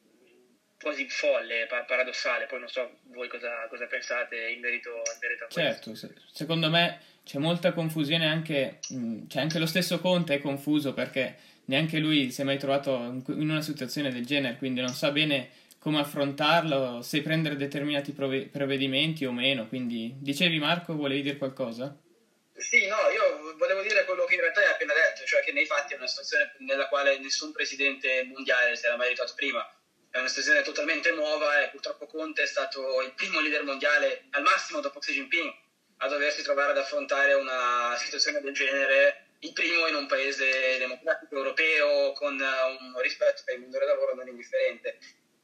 quasi 0.83 1.09
folle, 1.09 1.67
paradossale, 1.87 2.45
poi 2.45 2.59
non 2.59 2.67
so 2.67 2.99
voi 3.05 3.27
cosa, 3.27 3.65
cosa 3.69 3.87
pensate 3.87 4.49
in 4.49 4.59
merito, 4.59 4.89
in 4.89 5.17
merito, 5.19 5.45
a 5.45 5.47
questo. 5.47 5.95
Certo, 5.95 6.17
secondo 6.31 6.69
me 6.69 6.99
c'è 7.25 7.39
molta 7.39 7.73
confusione 7.73 8.27
anche, 8.27 8.79
mh, 8.89 9.27
cioè 9.27 9.41
anche 9.41 9.57
lo 9.57 9.65
stesso 9.65 9.99
Conte 9.99 10.35
è 10.35 10.39
confuso 10.39 10.93
perché 10.93 11.37
neanche 11.65 11.97
lui 11.97 12.29
si 12.29 12.41
è 12.41 12.43
mai 12.43 12.59
trovato 12.59 13.23
in 13.27 13.49
una 13.49 13.61
situazione 13.61 14.11
del 14.11 14.25
genere, 14.25 14.57
quindi 14.57 14.81
non 14.81 14.93
sa 14.93 15.09
bene 15.11 15.49
come 15.79 15.99
affrontarlo, 15.99 17.01
se 17.01 17.21
prendere 17.21 17.57
determinati 17.57 18.13
provvedimenti 18.13 19.25
o 19.25 19.31
meno. 19.31 19.67
Quindi, 19.67 20.13
dicevi 20.17 20.59
Marco, 20.59 20.95
volevi 20.95 21.23
dire 21.23 21.37
qualcosa? 21.37 21.97
Sì, 22.55 22.87
no, 22.87 22.95
io 23.11 23.55
volevo 23.57 23.81
dire 23.81 24.05
quello 24.05 24.23
che 24.23 24.35
in 24.35 24.41
realtà 24.41 24.61
hai 24.61 24.71
appena 24.71 24.93
detto, 24.93 25.25
cioè 25.25 25.41
che 25.41 25.51
nei 25.51 25.65
fatti 25.65 25.93
è 25.93 25.97
una 25.97 26.07
situazione 26.07 26.53
nella 26.59 26.87
quale 26.87 27.19
nessun 27.19 27.51
presidente 27.51 28.23
mondiale 28.23 28.75
si 28.75 28.85
era 28.85 28.95
mai 28.95 29.09
ritrovato 29.09 29.35
prima. 29.35 29.67
È 30.13 30.19
una 30.19 30.28
situazione 30.28 30.62
totalmente 30.62 31.10
nuova 31.10 31.63
e 31.63 31.69
purtroppo 31.69 32.06
Conte 32.06 32.43
è 32.43 32.45
stato 32.45 33.02
il 33.02 33.15
primo 33.15 33.39
leader 33.39 33.63
mondiale, 33.63 34.26
al 34.30 34.43
massimo 34.43 34.80
dopo 34.80 34.99
Xi 34.99 35.12
Jinping, 35.12 35.52
a 35.97 36.08
doversi 36.08 36.43
trovare 36.43 36.69
ad 36.69 36.78
affrontare 36.78 37.34
una 37.34 37.95
situazione 37.97 38.39
del 38.39 38.54
genere 38.54 39.30
il 39.39 39.54
primo 39.54 39.88
in 39.88 39.95
un 39.95 40.06
paese 40.06 40.78
democratico 40.78 41.36
europeo 41.36 42.12
con 42.12 42.39
un 42.39 43.02
rispetto 43.02 43.41
per 43.43 43.56
il 43.56 43.62
mondo 43.62 43.80
del 43.80 43.88
lavoro 43.88 44.13
non 44.13 44.28
indifferente. 44.28 44.99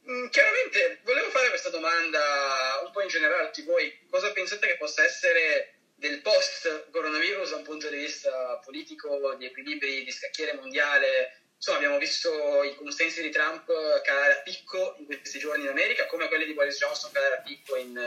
Mm, 0.07 0.27
chiaramente 0.27 0.99
volevo 1.01 1.31
fare 1.31 1.49
questa 1.49 1.69
domanda 1.69 2.79
un 2.85 2.91
po' 2.91 3.01
in 3.01 3.07
generale 3.07 3.41
a 3.41 3.45
tutti 3.45 3.63
voi. 3.63 4.05
Cosa 4.07 4.31
pensate 4.33 4.67
che 4.67 4.77
possa 4.77 5.03
essere 5.03 5.79
del 5.95 6.21
post-coronavirus 6.21 7.49
da 7.49 7.55
un 7.55 7.63
punto 7.63 7.89
di 7.89 7.97
vista 7.97 8.59
politico, 8.63 9.33
di 9.33 9.47
equilibri, 9.47 10.03
di 10.03 10.11
scacchiere 10.11 10.53
mondiale? 10.53 11.38
Insomma, 11.59 11.77
abbiamo 11.79 11.97
visto 11.97 12.63
i 12.63 12.73
consensi 12.75 13.21
di 13.21 13.31
Trump 13.31 13.65
calare 14.03 14.31
a 14.31 14.41
picco 14.43 14.95
in 14.97 15.05
questi 15.07 15.39
giorni 15.39 15.63
in 15.63 15.69
America, 15.69 16.05
come 16.05 16.29
quelli 16.29 16.45
di 16.45 16.53
Boris 16.53 16.77
Johnson 16.77 17.11
calare 17.11 17.35
a 17.35 17.41
picco 17.41 17.75
in, 17.75 17.99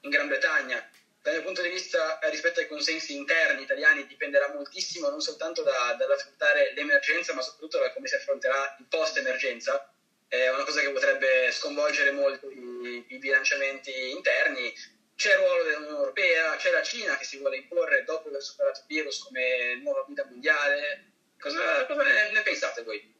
in 0.00 0.08
Gran 0.08 0.28
Bretagna. 0.28 0.88
Dal 1.20 1.34
mio 1.34 1.42
punto 1.42 1.60
di 1.60 1.68
vista 1.68 2.18
eh, 2.20 2.30
rispetto 2.30 2.60
ai 2.60 2.66
consensi 2.66 3.14
interni 3.14 3.64
italiani 3.64 4.06
dipenderà 4.06 4.50
moltissimo 4.54 5.10
non 5.10 5.20
soltanto 5.20 5.62
da, 5.62 5.94
dall'affrontare 5.98 6.72
l'emergenza 6.72 7.34
ma 7.34 7.42
soprattutto 7.42 7.78
da 7.78 7.92
come 7.92 8.08
si 8.08 8.14
affronterà 8.14 8.76
il 8.78 8.86
post 8.88 9.18
emergenza 9.18 9.92
è 10.26 10.48
una 10.48 10.64
cosa 10.64 10.80
che 10.80 10.90
potrebbe 10.90 11.50
sconvolgere 11.52 12.12
molto 12.12 12.48
i, 12.48 13.04
i 13.08 13.18
bilanciamenti 13.18 14.10
interni. 14.10 14.72
C'è 15.14 15.32
il 15.32 15.38
ruolo 15.40 15.64
dell'Unione 15.64 15.98
Europea 15.98 16.56
c'è 16.56 16.70
la 16.70 16.82
Cina 16.82 17.18
che 17.18 17.24
si 17.24 17.36
vuole 17.36 17.58
imporre 17.58 18.04
dopo 18.04 18.28
aver 18.28 18.42
superato 18.42 18.80
il 18.80 18.86
virus 18.86 19.18
come 19.18 19.74
nuova 19.82 20.00
guida 20.04 20.24
mondiale 20.24 21.10
cosa, 21.40 21.86
cosa 21.86 22.02
ne, 22.02 22.30
ne, 22.30 22.42
pensate 22.42 22.82
voi? 22.82 23.18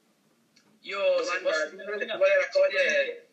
io 0.82 1.22
se 1.24 1.38
posso, 1.40 1.70
vuole 1.70 2.36
raccogliere 2.36 3.28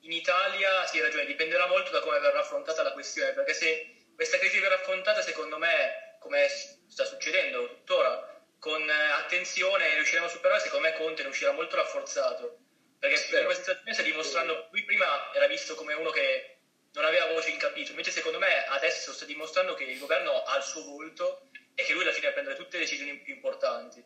in 0.00 0.12
Italia 0.12 0.86
sì, 0.86 1.00
ragione, 1.00 1.26
dipenderà 1.26 1.66
molto 1.66 1.90
da 1.90 2.00
come 2.00 2.18
verrà 2.18 2.40
affrontata 2.40 2.82
la 2.82 2.92
questione, 2.92 3.32
perché 3.32 3.54
se 3.54 3.94
questa 4.14 4.38
crisi 4.38 4.58
verrà 4.58 4.74
affrontata, 4.74 5.22
secondo 5.22 5.58
me, 5.58 6.16
come 6.18 6.48
sta 6.48 7.04
succedendo 7.04 7.68
tuttora, 7.68 8.28
con 8.58 8.88
eh, 8.88 8.92
attenzione 8.92 9.94
riusciremo 9.94 10.26
a 10.26 10.28
superare, 10.28 10.60
secondo 10.60 10.88
me 10.88 10.94
Conte 10.94 11.22
ne 11.22 11.28
uscirà 11.28 11.52
molto 11.52 11.76
rafforzato. 11.76 12.58
Perché 12.98 13.16
Spero. 13.16 13.40
in 13.40 13.44
questa 13.46 13.62
situazione 13.62 13.94
sta 13.94 14.02
dimostrando, 14.02 14.68
lui 14.70 14.84
prima 14.84 15.32
era 15.34 15.46
visto 15.46 15.74
come 15.74 15.94
uno 15.94 16.10
che 16.10 16.58
non 16.92 17.04
aveva 17.04 17.26
voce 17.26 17.50
in 17.50 17.56
capitolo, 17.58 17.90
invece 17.90 18.10
secondo 18.10 18.38
me 18.38 18.64
adesso 18.66 19.12
sta 19.12 19.24
dimostrando 19.24 19.74
che 19.74 19.84
il 19.84 19.98
governo 19.98 20.42
ha 20.42 20.56
il 20.56 20.62
suo 20.62 20.84
volto 20.84 21.48
e 21.74 21.82
che 21.82 21.92
lui 21.94 22.02
alla 22.02 22.12
fine 22.12 22.28
a 22.28 22.32
prendere 22.32 22.56
tutte 22.56 22.76
le 22.76 22.84
decisioni 22.84 23.18
più 23.18 23.34
importanti. 23.34 24.04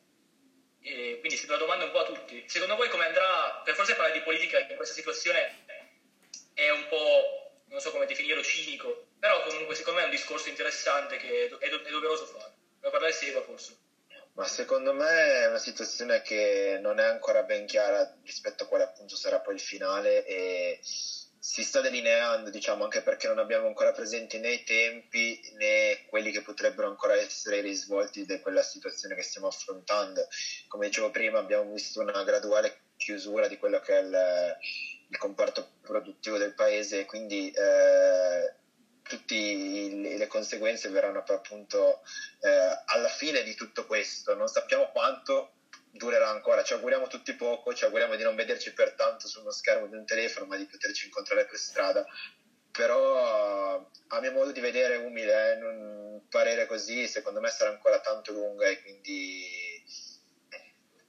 E 0.87 1.17
quindi 1.19 1.37
si 1.37 1.49
la 1.49 1.57
domanda 1.57 1.85
un 1.85 1.91
po' 1.91 1.99
a 1.99 2.05
tutti. 2.05 2.45
Secondo 2.47 2.77
voi 2.77 2.89
come 2.89 3.07
andrà, 3.07 3.61
per 3.65 3.75
forse 3.75 3.95
parlare 3.95 4.17
di 4.17 4.25
politica 4.25 4.61
in 4.61 4.77
questa 4.77 4.95
situazione 4.95 5.65
è 6.55 6.71
un 6.71 6.87
po', 6.89 7.63
non 7.67 7.81
so 7.81 7.91
come 7.91 8.07
definirlo, 8.07 8.43
cinico, 8.43 9.09
però 9.19 9.43
comunque 9.43 9.75
secondo 9.75 9.99
me 9.99 10.05
è 10.05 10.09
un 10.09 10.15
discorso 10.15 10.49
interessante 10.49 11.17
che 11.17 11.47
è, 11.47 11.49
do- 11.49 11.59
è 11.59 11.91
doveroso 11.91 12.25
fare. 12.27 12.53
Per 12.79 12.91
parlare 12.91 13.13
Seba 13.13 13.43
forse. 13.43 13.77
Ma 14.35 14.47
secondo 14.47 14.93
me 14.93 15.43
è 15.43 15.47
una 15.47 15.59
situazione 15.59 16.21
che 16.21 16.77
non 16.79 17.01
è 17.01 17.05
ancora 17.05 17.43
ben 17.43 17.67
chiara 17.67 18.09
rispetto 18.23 18.63
a 18.63 18.67
quale 18.67 18.85
appunto 18.85 19.17
sarà 19.17 19.41
poi 19.41 19.55
il 19.55 19.61
finale 19.61 20.25
e 20.25 20.79
si 21.49 21.63
sta 21.63 21.81
delineando, 21.81 22.51
diciamo, 22.51 22.83
anche 22.83 23.03
perché 23.03 23.29
non 23.29 23.39
abbiamo 23.39 23.69
ancora 23.69 23.93
presenti 23.93 24.41
né 24.41 24.51
i 24.51 24.65
tempi 24.65 25.41
né 25.55 26.05
quelli 26.09 26.33
che 26.33 26.43
potrebbero 26.43 26.89
ancora 26.89 27.15
essere 27.15 27.59
i 27.59 27.63
risvolti 27.63 28.27
di 28.27 28.41
quella 28.41 28.65
situazione 28.65 29.15
che 29.15 29.23
stiamo 29.23 29.47
affrontando. 29.47 30.27
Come 30.67 30.87
dicevo 30.87 31.11
prima, 31.11 31.39
abbiamo 31.39 31.71
visto 31.73 32.01
una 32.01 32.25
graduale 32.25 32.81
chiusura 32.97 33.47
di 33.47 33.59
quello 33.59 33.79
che 33.79 33.97
è 33.97 34.01
il, 34.01 34.57
il 35.09 35.19
comparto 35.19 35.75
produttivo 35.83 36.37
del 36.37 36.53
paese 36.55 37.01
e 37.01 37.05
quindi 37.05 37.49
eh, 37.53 38.53
tutte 39.03 39.35
le 39.37 40.27
conseguenze 40.27 40.89
verranno 40.89 41.23
appunto 41.25 42.01
eh, 42.41 42.83
alla 42.87 43.09
fine 43.09 43.45
di 43.45 43.55
tutto 43.55 43.87
questo. 43.87 44.35
Non 44.35 44.49
sappiamo 44.49 44.91
quanto 44.91 45.53
durerà 45.97 46.29
ancora, 46.29 46.63
ci 46.63 46.73
auguriamo 46.73 47.07
tutti 47.07 47.35
poco, 47.35 47.75
ci 47.75 47.85
auguriamo 47.85 48.15
di 48.15 48.23
non 48.23 48.35
vederci 48.35 48.73
per 48.73 48.95
tanto 48.95 49.27
su 49.27 49.41
uno 49.41 49.51
schermo 49.51 49.87
di 49.87 49.97
un 49.97 50.05
telefono, 50.05 50.47
ma 50.47 50.57
di 50.57 50.67
poterci 50.67 51.07
incontrare 51.07 51.45
per 51.47 51.59
strada. 51.59 52.05
Però 52.71 53.89
a 54.09 54.21
mio 54.21 54.33
modo 54.33 54.53
di 54.53 54.61
vedere 54.61 54.97
umile, 54.97 55.53
eh, 55.53 55.65
un 55.65 56.21
parere 56.29 56.67
così, 56.67 57.09
secondo 57.09 57.41
me 57.41 57.49
sarà 57.49 57.71
ancora 57.71 58.01
tanto 58.01 58.33
lunga 58.33 58.69
e 58.69 58.81
quindi 58.83 59.83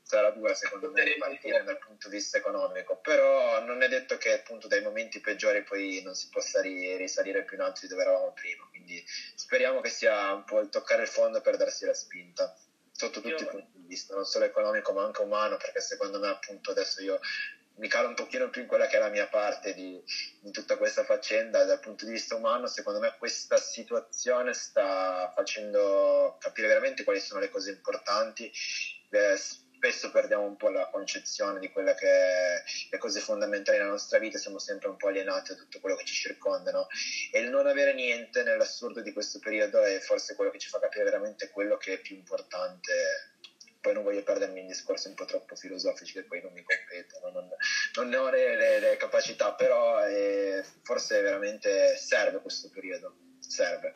sarà 0.08 0.32
dura 0.32 0.54
secondo 0.54 0.90
me 0.90 1.04
ripartire 1.04 1.64
dal 1.64 1.80
punto 1.80 2.08
di 2.08 2.16
vista 2.16 2.38
economico, 2.38 2.98
però 2.98 3.62
non 3.66 3.82
è 3.82 3.90
detto 3.90 4.18
che 4.18 4.32
appunto 4.32 4.68
dai 4.68 4.82
momenti 4.82 5.20
peggiori 5.20 5.64
poi 5.64 6.02
non 6.02 6.16
si 6.16 6.30
possa 6.30 6.62
risalire 6.62 7.44
più 7.44 7.58
in 7.58 7.64
alto 7.64 7.82
di 7.82 7.88
dove 7.88 8.04
eravamo 8.04 8.32
prima, 8.32 8.66
quindi 8.70 9.04
speriamo 9.36 9.82
che 9.82 9.90
sia 9.90 10.32
un 10.32 10.46
po' 10.46 10.62
il 10.62 10.70
toccare 10.70 11.02
il 11.02 11.10
fondo 11.10 11.42
per 11.42 11.58
darsi 11.58 11.86
la 11.86 11.94
spinta 11.94 12.56
sotto 12.94 13.20
tutti 13.20 13.28
io, 13.28 13.38
i 13.38 13.46
punti 13.46 13.77
non 14.10 14.26
solo 14.26 14.46
economico 14.46 14.94
ma 14.94 15.04
anche 15.04 15.22
umano, 15.22 15.58
perché 15.58 15.82
secondo 15.82 16.20
me 16.20 16.28
appunto 16.28 16.72
adesso 16.72 17.02
io 17.02 17.20
mi 17.78 17.88
calo 17.88 18.08
un 18.08 18.16
pochino 18.16 18.50
più 18.50 18.62
in 18.62 18.68
quella 18.68 18.88
che 18.88 18.98
è 18.98 19.00
la 19.00 19.10
mia 19.10 19.28
parte 19.28 19.74
di, 19.74 20.02
di, 20.40 20.52
tutta 20.52 20.78
questa 20.78 21.04
faccenda 21.04 21.64
dal 21.64 21.80
punto 21.80 22.06
di 22.06 22.12
vista 22.12 22.36
umano, 22.36 22.68
secondo 22.68 23.00
me 23.00 23.16
questa 23.18 23.58
situazione 23.58 24.54
sta 24.54 25.32
facendo 25.36 26.38
capire 26.40 26.68
veramente 26.68 27.04
quali 27.04 27.20
sono 27.20 27.40
le 27.40 27.50
cose 27.50 27.72
importanti. 27.72 28.52
Eh, 29.10 29.38
spesso 29.78 30.10
perdiamo 30.10 30.44
un 30.44 30.58
po' 30.58 30.70
la 30.70 30.90
concezione 30.90 31.60
di 31.60 31.70
quelle 31.70 31.94
che 31.94 32.08
è 32.08 32.64
le 32.90 32.98
cose 32.98 33.20
fondamentali 33.20 33.78
nella 33.78 33.92
nostra 33.92 34.18
vita, 34.18 34.40
siamo 34.40 34.58
sempre 34.58 34.90
un 34.90 34.98
po' 34.98 35.08
alienati 35.08 35.54
da 35.54 35.60
tutto 35.60 35.80
quello 35.80 35.96
che 35.96 36.06
ci 36.06 36.16
circonda, 36.16 36.72
no? 36.72 36.88
E 37.32 37.40
il 37.40 37.50
non 37.50 37.68
avere 37.68 37.94
niente 37.94 38.42
nell'assurdo 38.44 39.02
di 39.02 39.14
questo 39.14 39.40
periodo 39.40 39.84
è 39.84 40.00
forse 40.00 40.36
quello 40.36 40.50
che 40.50 40.58
ci 40.58 40.70
fa 40.70 40.80
capire 40.80 41.04
veramente 41.04 41.50
quello 41.50 41.78
che 41.78 41.94
è 41.94 42.00
più 42.00 42.16
importante. 42.16 43.37
Poi 43.80 43.94
non 43.94 44.04
voglio 44.04 44.24
perdermi 44.24 44.60
in 44.60 44.68
discorsi 44.68 45.08
un 45.08 45.16
po' 45.16 45.26
troppo 45.26 45.56
filosofici 45.56 46.14
che 46.14 46.24
poi 46.24 46.42
non 46.42 46.52
mi 46.52 46.64
competono, 46.64 47.30
non, 47.30 47.50
non 47.96 48.10
ne 48.10 48.16
ho 48.18 48.30
le, 48.30 48.56
le, 48.56 48.80
le 48.80 48.98
capacità, 48.98 49.54
però 49.54 50.00
è, 50.00 50.64
forse 50.84 51.22
veramente 51.22 51.96
serve 51.98 52.42
questo 52.42 52.70
periodo, 52.70 53.16
serve. 53.40 53.96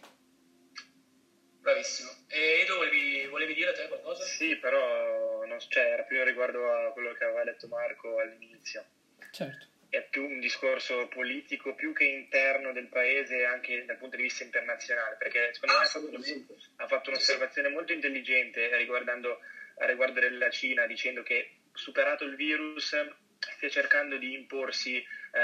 Bravissimo. 1.61 2.09
E 2.27 2.61
Edo, 2.61 2.77
volevi, 2.77 3.27
volevi 3.27 3.53
dire 3.53 3.69
a 3.69 3.73
te 3.73 3.87
qualcosa? 3.87 4.23
Sì, 4.23 4.55
però 4.55 5.45
non, 5.45 5.59
cioè, 5.59 5.91
era 5.91 6.03
più 6.03 6.23
riguardo 6.23 6.71
a 6.71 6.91
quello 6.91 7.13
che 7.13 7.23
aveva 7.23 7.43
detto 7.43 7.67
Marco 7.67 8.17
all'inizio. 8.17 8.83
Certo. 9.29 9.67
È 9.87 10.01
più 10.09 10.23
un 10.23 10.39
discorso 10.39 11.07
politico, 11.09 11.75
più 11.75 11.93
che 11.93 12.05
interno 12.05 12.71
del 12.71 12.87
paese, 12.87 13.43
anche 13.43 13.85
dal 13.85 13.97
punto 13.97 14.15
di 14.15 14.23
vista 14.23 14.43
internazionale, 14.43 15.17
perché 15.17 15.53
secondo 15.53 15.75
me 15.75 15.83
ha 15.83 15.85
fatto, 15.85 16.55
ha 16.77 16.87
fatto 16.87 17.09
un'osservazione 17.09 17.67
molto 17.67 17.91
intelligente 17.91 18.75
riguardando, 18.77 19.39
riguardo 19.85 20.19
della 20.19 20.49
Cina, 20.49 20.85
dicendo 20.85 21.23
che 21.23 21.51
superato 21.73 22.23
il 22.25 22.35
virus 22.35 22.95
stia 23.39 23.69
cercando 23.69 24.17
di 24.17 24.33
imporsi 24.33 24.97
eh, 24.97 25.39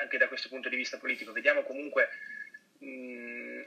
anche 0.00 0.18
da 0.18 0.28
questo 0.28 0.48
punto 0.48 0.68
di 0.68 0.76
vista 0.76 0.98
politico. 0.98 1.32
Vediamo 1.32 1.62
comunque 1.62 2.08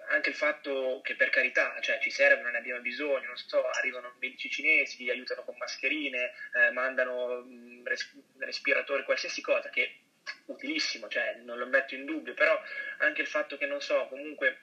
anche 0.10 0.30
il 0.30 0.36
fatto 0.36 1.02
che 1.04 1.16
per 1.16 1.30
carità 1.30 1.80
cioè, 1.82 2.00
ci 2.00 2.10
serve, 2.10 2.42
non 2.42 2.52
ne 2.52 2.58
abbiamo 2.58 2.82
bisogno, 2.82 3.28
non 3.28 3.38
so, 3.38 3.68
arrivano 3.68 4.14
medici 4.20 4.50
cinesi, 4.50 5.10
aiutano 5.10 5.44
con 5.44 5.56
mascherine, 5.58 6.32
eh, 6.54 6.72
mandano 6.72 7.42
mh, 7.44 7.84
res- 7.84 8.14
respiratori, 8.38 9.04
qualsiasi 9.04 9.42
cosa 9.42 9.70
che 9.70 9.98
utilissimo, 10.46 11.08
cioè, 11.08 11.40
non 11.44 11.58
lo 11.58 11.68
metto 11.68 11.96
in 11.96 12.06
dubbio, 12.06 12.34
però 12.34 12.60
anche 13.00 13.22
il 13.22 13.28
fatto 13.28 13.58
che 13.58 13.66
non 13.66 13.82
so, 13.82 14.08
comunque 14.08 14.60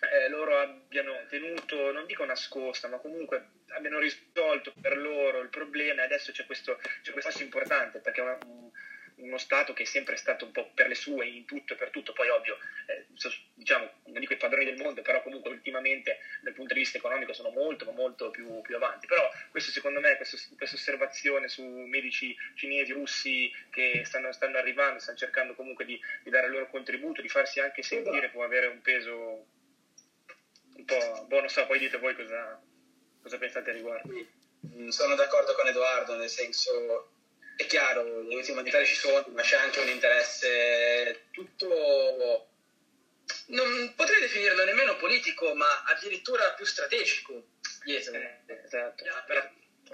eh, 0.00 0.28
loro 0.28 0.58
abbiano 0.58 1.24
tenuto, 1.28 1.92
non 1.92 2.06
dico 2.06 2.24
nascosta, 2.24 2.88
ma 2.88 2.98
comunque 2.98 3.48
abbiano 3.68 3.98
risolto 3.98 4.72
per 4.80 4.96
loro 4.96 5.40
il 5.40 5.48
problema 5.48 6.02
e 6.02 6.04
adesso 6.04 6.32
c'è 6.32 6.46
questo, 6.46 6.76
c'è 7.02 7.12
questo 7.12 7.30
passo 7.30 7.42
importante 7.42 7.98
perché 7.98 8.20
una, 8.20 8.38
uno 9.18 9.38
Stato 9.38 9.72
che 9.72 9.84
è 9.84 9.86
sempre 9.86 10.16
stato 10.16 10.44
un 10.44 10.52
po' 10.52 10.70
per 10.74 10.88
le 10.88 10.94
sue 10.94 11.26
in 11.26 11.44
tutto 11.44 11.72
e 11.72 11.76
per 11.76 11.90
tutto, 11.90 12.12
poi 12.12 12.28
ovvio, 12.28 12.58
eh, 12.86 13.06
diciamo, 13.54 13.90
non 14.06 14.20
dico 14.20 14.32
i 14.32 14.36
padroni 14.36 14.64
del 14.64 14.76
mondo, 14.76 15.02
però 15.02 15.22
comunque 15.22 15.50
ultimamente 15.50 16.18
dal 16.42 16.52
punto 16.52 16.74
di 16.74 16.80
vista 16.80 16.98
economico 16.98 17.32
sono 17.32 17.50
molto, 17.50 17.84
ma 17.84 17.92
molto 17.92 18.30
più, 18.30 18.60
più 18.60 18.76
avanti. 18.76 19.06
Però 19.06 19.30
questo 19.50 19.70
secondo 19.70 20.00
me, 20.00 20.16
questo, 20.16 20.36
questa 20.56 20.76
osservazione 20.76 21.48
su 21.48 21.62
medici 21.64 22.36
cinesi, 22.54 22.92
russi 22.92 23.52
che 23.70 24.02
stanno, 24.04 24.32
stanno 24.32 24.58
arrivando, 24.58 24.98
stanno 24.98 25.18
cercando 25.18 25.54
comunque 25.54 25.84
di, 25.84 26.00
di, 26.22 26.30
dare 26.30 26.46
il 26.46 26.52
loro 26.52 26.68
contributo, 26.68 27.22
di 27.22 27.28
farsi 27.28 27.60
anche 27.60 27.82
sentire, 27.82 28.30
può 28.30 28.44
avere 28.44 28.66
un 28.66 28.80
peso 28.80 29.46
un 30.78 30.84
po', 30.84 31.24
boh, 31.26 31.40
non 31.40 31.48
so, 31.48 31.66
poi 31.66 31.78
dite 31.78 31.98
voi 31.98 32.14
cosa, 32.14 32.60
cosa 33.20 33.36
pensate 33.36 33.70
a 33.70 33.72
riguardo. 33.72 34.12
Mm, 34.66 34.88
sono 34.88 35.14
d'accordo 35.14 35.54
con 35.54 35.66
Edoardo, 35.66 36.14
nel 36.14 36.28
senso 36.28 37.10
è 37.56 37.66
chiaro, 37.66 38.22
le 38.22 38.34
ultime 38.36 38.52
umanitarie 38.52 38.86
ci 38.86 38.94
sono, 38.94 39.24
ma 39.32 39.42
c'è 39.42 39.56
anche 39.56 39.80
un 39.80 39.88
interesse 39.88 41.26
tutto, 41.32 42.48
non 43.46 43.92
potrei 43.96 44.20
definirlo 44.20 44.64
nemmeno 44.64 44.96
politico, 44.96 45.54
ma 45.54 45.82
addirittura 45.86 46.52
più 46.52 46.64
strategico 46.64 47.48
dietro. 47.84 48.14
Eh, 48.14 48.62
esatto. 48.64 49.04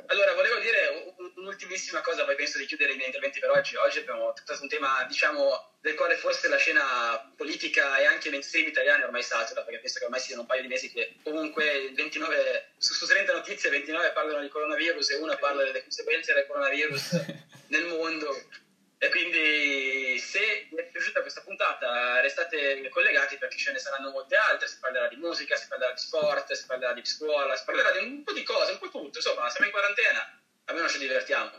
Allora, 0.07 0.35
volevo 0.35 0.59
dire 0.59 1.15
un'ultimissima 1.37 2.01
cosa, 2.01 2.25
poi 2.25 2.35
penso 2.35 2.59
di 2.59 2.67
chiudere 2.67 2.93
i 2.93 2.97
miei 2.97 3.07
interventi 3.07 3.39
per 3.39 3.51
oggi. 3.51 3.77
Oggi 3.77 3.99
abbiamo 3.99 4.33
trattato 4.33 4.63
un 4.63 4.69
tema, 4.69 5.05
diciamo, 5.09 5.75
del 5.81 5.95
quale 5.95 6.17
forse 6.17 6.49
la 6.49 6.57
scena 6.57 7.33
politica 7.37 7.99
e 7.99 8.05
anche 8.05 8.31
mainstream 8.31 8.67
italiana 8.67 9.03
è 9.03 9.07
ormai 9.07 9.23
satura, 9.23 9.63
perché 9.63 9.81
penso 9.81 9.99
che 9.99 10.05
ormai 10.05 10.21
siano 10.21 10.43
un 10.43 10.47
paio 10.47 10.63
di 10.63 10.69
mesi 10.69 10.91
che 10.91 11.15
comunque 11.23 11.93
29, 11.95 12.73
su, 12.77 12.95
su 12.95 13.07
30 13.07 13.33
notizie 13.33 13.71
29 13.71 14.13
parlano 14.13 14.41
di 14.41 14.49
coronavirus 14.49 15.11
e 15.11 15.17
una 15.17 15.37
parla 15.37 15.63
delle 15.63 15.83
conseguenze 15.83 16.35
del 16.35 16.47
coronavirus 16.47 17.25
nel 17.69 17.87
mondo. 17.87 18.63
E 18.99 19.09
quindi 19.11 20.19
se 20.19 20.69
vi 20.71 20.77
è 20.77 20.85
piaciuta 20.87 21.21
questa 21.21 21.43
puntata 21.43 22.21
restate 22.21 22.89
collegati 22.89 23.37
perché 23.37 23.57
ce 23.57 23.73
ne 23.73 23.79
saranno 23.79 24.11
molte 24.11 24.37
altre, 24.37 24.67
si 24.67 24.79
parlerà 24.81 25.09
di 25.09 25.17
musica, 25.17 25.57
si 25.57 25.67
parlerà 25.69 25.93
di 25.93 25.99
sport, 25.99 26.53
si 26.53 26.65
parlerà 26.67 26.93
di 26.93 27.05
scuola, 27.05 27.55
si 27.57 27.65
parlerà 27.65 27.93
di 27.93 28.05
un 28.05 28.23
po' 28.23 28.33
di 28.33 28.43
cose, 28.43 28.73
un 28.73 28.79
po' 28.79 28.91
tutto, 28.91 29.19
insomma 29.19 29.49
siamo 29.51 29.67
in 29.67 29.73
quarantena, 29.73 30.41
almeno 30.65 30.89
ci 30.89 30.99
divertiamo. 30.99 31.51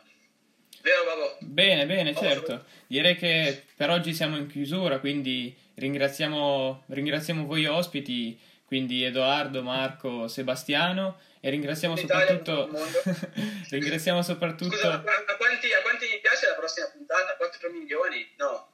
Vero 0.82 1.04
Babò? 1.04 1.38
Bene, 1.40 1.86
bene, 1.86 2.16
certo. 2.16 2.66
Direi 2.88 3.16
che 3.16 3.66
per 3.76 3.90
oggi 3.90 4.14
siamo 4.14 4.38
in 4.38 4.48
chiusura, 4.48 5.00
quindi 5.00 5.56
ringraziamo, 5.76 6.84
ringraziamo 6.88 7.46
voi 7.46 7.66
ospiti, 7.66 8.40
quindi 8.66 9.04
Edoardo, 9.04 9.62
Marco, 9.62 10.28
Sebastiano 10.28 11.20
e 11.40 11.50
ringraziamo 11.50 11.96
soprattutto 11.96 12.70
ringraziamo 13.70 14.22
soprattutto 14.24 14.76
Scusa, 14.76 14.94
a 14.94 15.36
quanti, 15.38 15.72
a 15.72 15.82
quanti 15.82 16.08
vi 16.08 16.20
piace 16.20 16.48
la 16.48 16.54
prossima 16.54 16.88
puntata? 16.88 17.36
4 17.66 17.72
milioni? 17.72 18.34
No. 18.38 18.70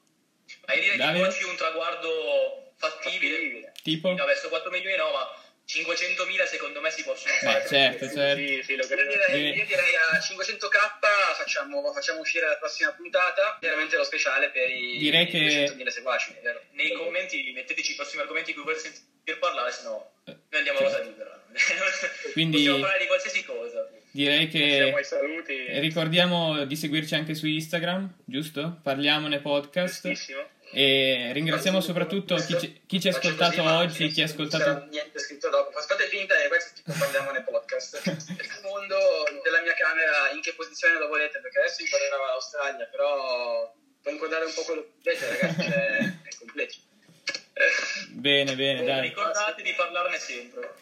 Ma 0.67 0.73
io 0.73 0.81
direi 0.81 0.97
Davide? 0.97 1.37
di 1.37 1.43
un 1.45 1.55
traguardo 1.55 2.73
fattibile. 2.75 3.35
fattibile. 3.35 3.73
Tipo? 3.83 4.13
No, 4.13 4.25
verso 4.25 4.49
4 4.49 4.69
milioni 4.69 4.97
no, 4.97 5.11
ma 5.11 5.35
500.000 5.65 6.45
secondo 6.45 6.81
me 6.81 6.91
si 6.91 7.03
possono 7.03 7.33
fare. 7.35 7.61
Beh, 7.61 7.67
certo, 7.67 8.09
certo. 8.09 8.41
Sì, 8.41 8.61
sì, 8.63 8.73
io, 8.73 8.87
direi, 8.87 9.55
io, 9.55 9.65
direi, 9.65 9.95
a 9.95 10.17
500k 10.17 11.35
facciamo, 11.37 11.93
facciamo, 11.93 12.19
uscire 12.19 12.47
la 12.47 12.57
prossima 12.57 12.91
puntata, 12.91 13.57
chiaramente 13.59 13.95
lo 13.95 14.03
speciale 14.03 14.49
per 14.49 14.69
i 14.69 14.97
direi 14.97 15.27
che... 15.27 15.67
200.000 15.67 15.87
seguaci. 15.87 16.35
Vero? 16.41 16.61
Nei 16.71 16.91
commenti 16.91 17.51
metteteci 17.53 17.93
i 17.93 17.95
prossimi 17.95 18.21
argomenti 18.21 18.51
di 18.51 18.55
cui 18.55 18.63
volete 18.63 18.91
sentir 18.91 19.39
parlare, 19.39 19.71
se 19.71 19.83
no 19.83 20.11
noi 20.25 20.39
andiamo 20.51 20.79
a 20.79 20.81
rosa 20.83 20.99
libera. 20.99 21.39
Quindi, 22.33 22.57
Possiamo 22.57 22.79
parlare 22.79 22.99
di 22.99 23.07
qualsiasi 23.07 23.45
cosa. 23.45 23.80
Direi 24.11 24.49
che 24.49 24.93
ricordiamo 25.79 26.65
di 26.65 26.75
seguirci 26.75 27.15
anche 27.15 27.33
su 27.33 27.47
Instagram, 27.47 28.17
giusto? 28.25 28.79
Parliamone 28.83 29.39
podcast. 29.39 30.07
Giustissimo. 30.07 30.45
E 30.73 31.31
ringraziamo 31.33 31.81
soprattutto 31.81 32.35
chi 32.35 32.57
ci, 32.57 32.81
chi 32.87 32.99
ci 32.99 33.07
ha 33.09 33.11
ascoltato 33.11 33.61
così, 33.61 33.75
oggi, 33.75 34.07
chi 34.09 34.21
ha 34.21 34.25
ascoltato... 34.25 34.85
niente 34.89 35.19
scritto 35.19 35.49
dopo. 35.49 35.71
Fate 35.71 36.07
finta 36.07 36.35
che 36.35 36.47
questo 36.47 36.71
tipo 36.75 36.93
parliamo 36.97 37.31
nei 37.31 37.43
podcast. 37.43 37.99
Il 38.07 38.59
mondo 38.63 38.97
della 39.43 39.61
mia 39.61 39.73
camera, 39.73 40.31
in 40.33 40.41
che 40.41 40.53
posizione 40.55 40.97
lo 40.97 41.07
volete? 41.07 41.39
Perché 41.39 41.59
adesso 41.59 41.81
inquadrava 41.81 42.25
l'Australia, 42.27 42.85
però 42.85 43.73
puoi 44.01 44.13
inquadrare 44.13 44.45
un 44.45 44.53
po' 44.53 44.63
quello 44.63 44.81
che 44.81 44.91
volete, 45.03 45.27
ragazzi, 45.27 45.61
è, 45.61 45.97
è 46.23 46.35
completo. 46.37 46.75
Bene, 48.11 48.55
bene, 48.55 48.83
dai. 48.83 49.01
Ricordate 49.01 49.61
di 49.61 49.73
parlarne 49.73 50.17
sempre. 50.17 50.73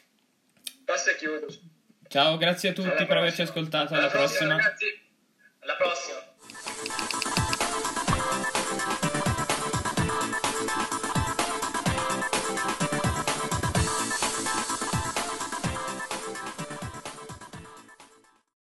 Basta 0.83 1.11
e 1.11 1.15
chiudo. 1.15 1.47
Ciao, 2.09 2.37
grazie 2.37 2.69
a 2.69 2.73
tutti 2.73 3.05
per 3.05 3.17
averci 3.17 3.43
ascoltato. 3.43 3.93
Alla 3.93 4.07
prossima. 4.07 4.55
Ragazzi. 4.55 4.85
Alla 5.59 5.75
prossima. 5.75 7.28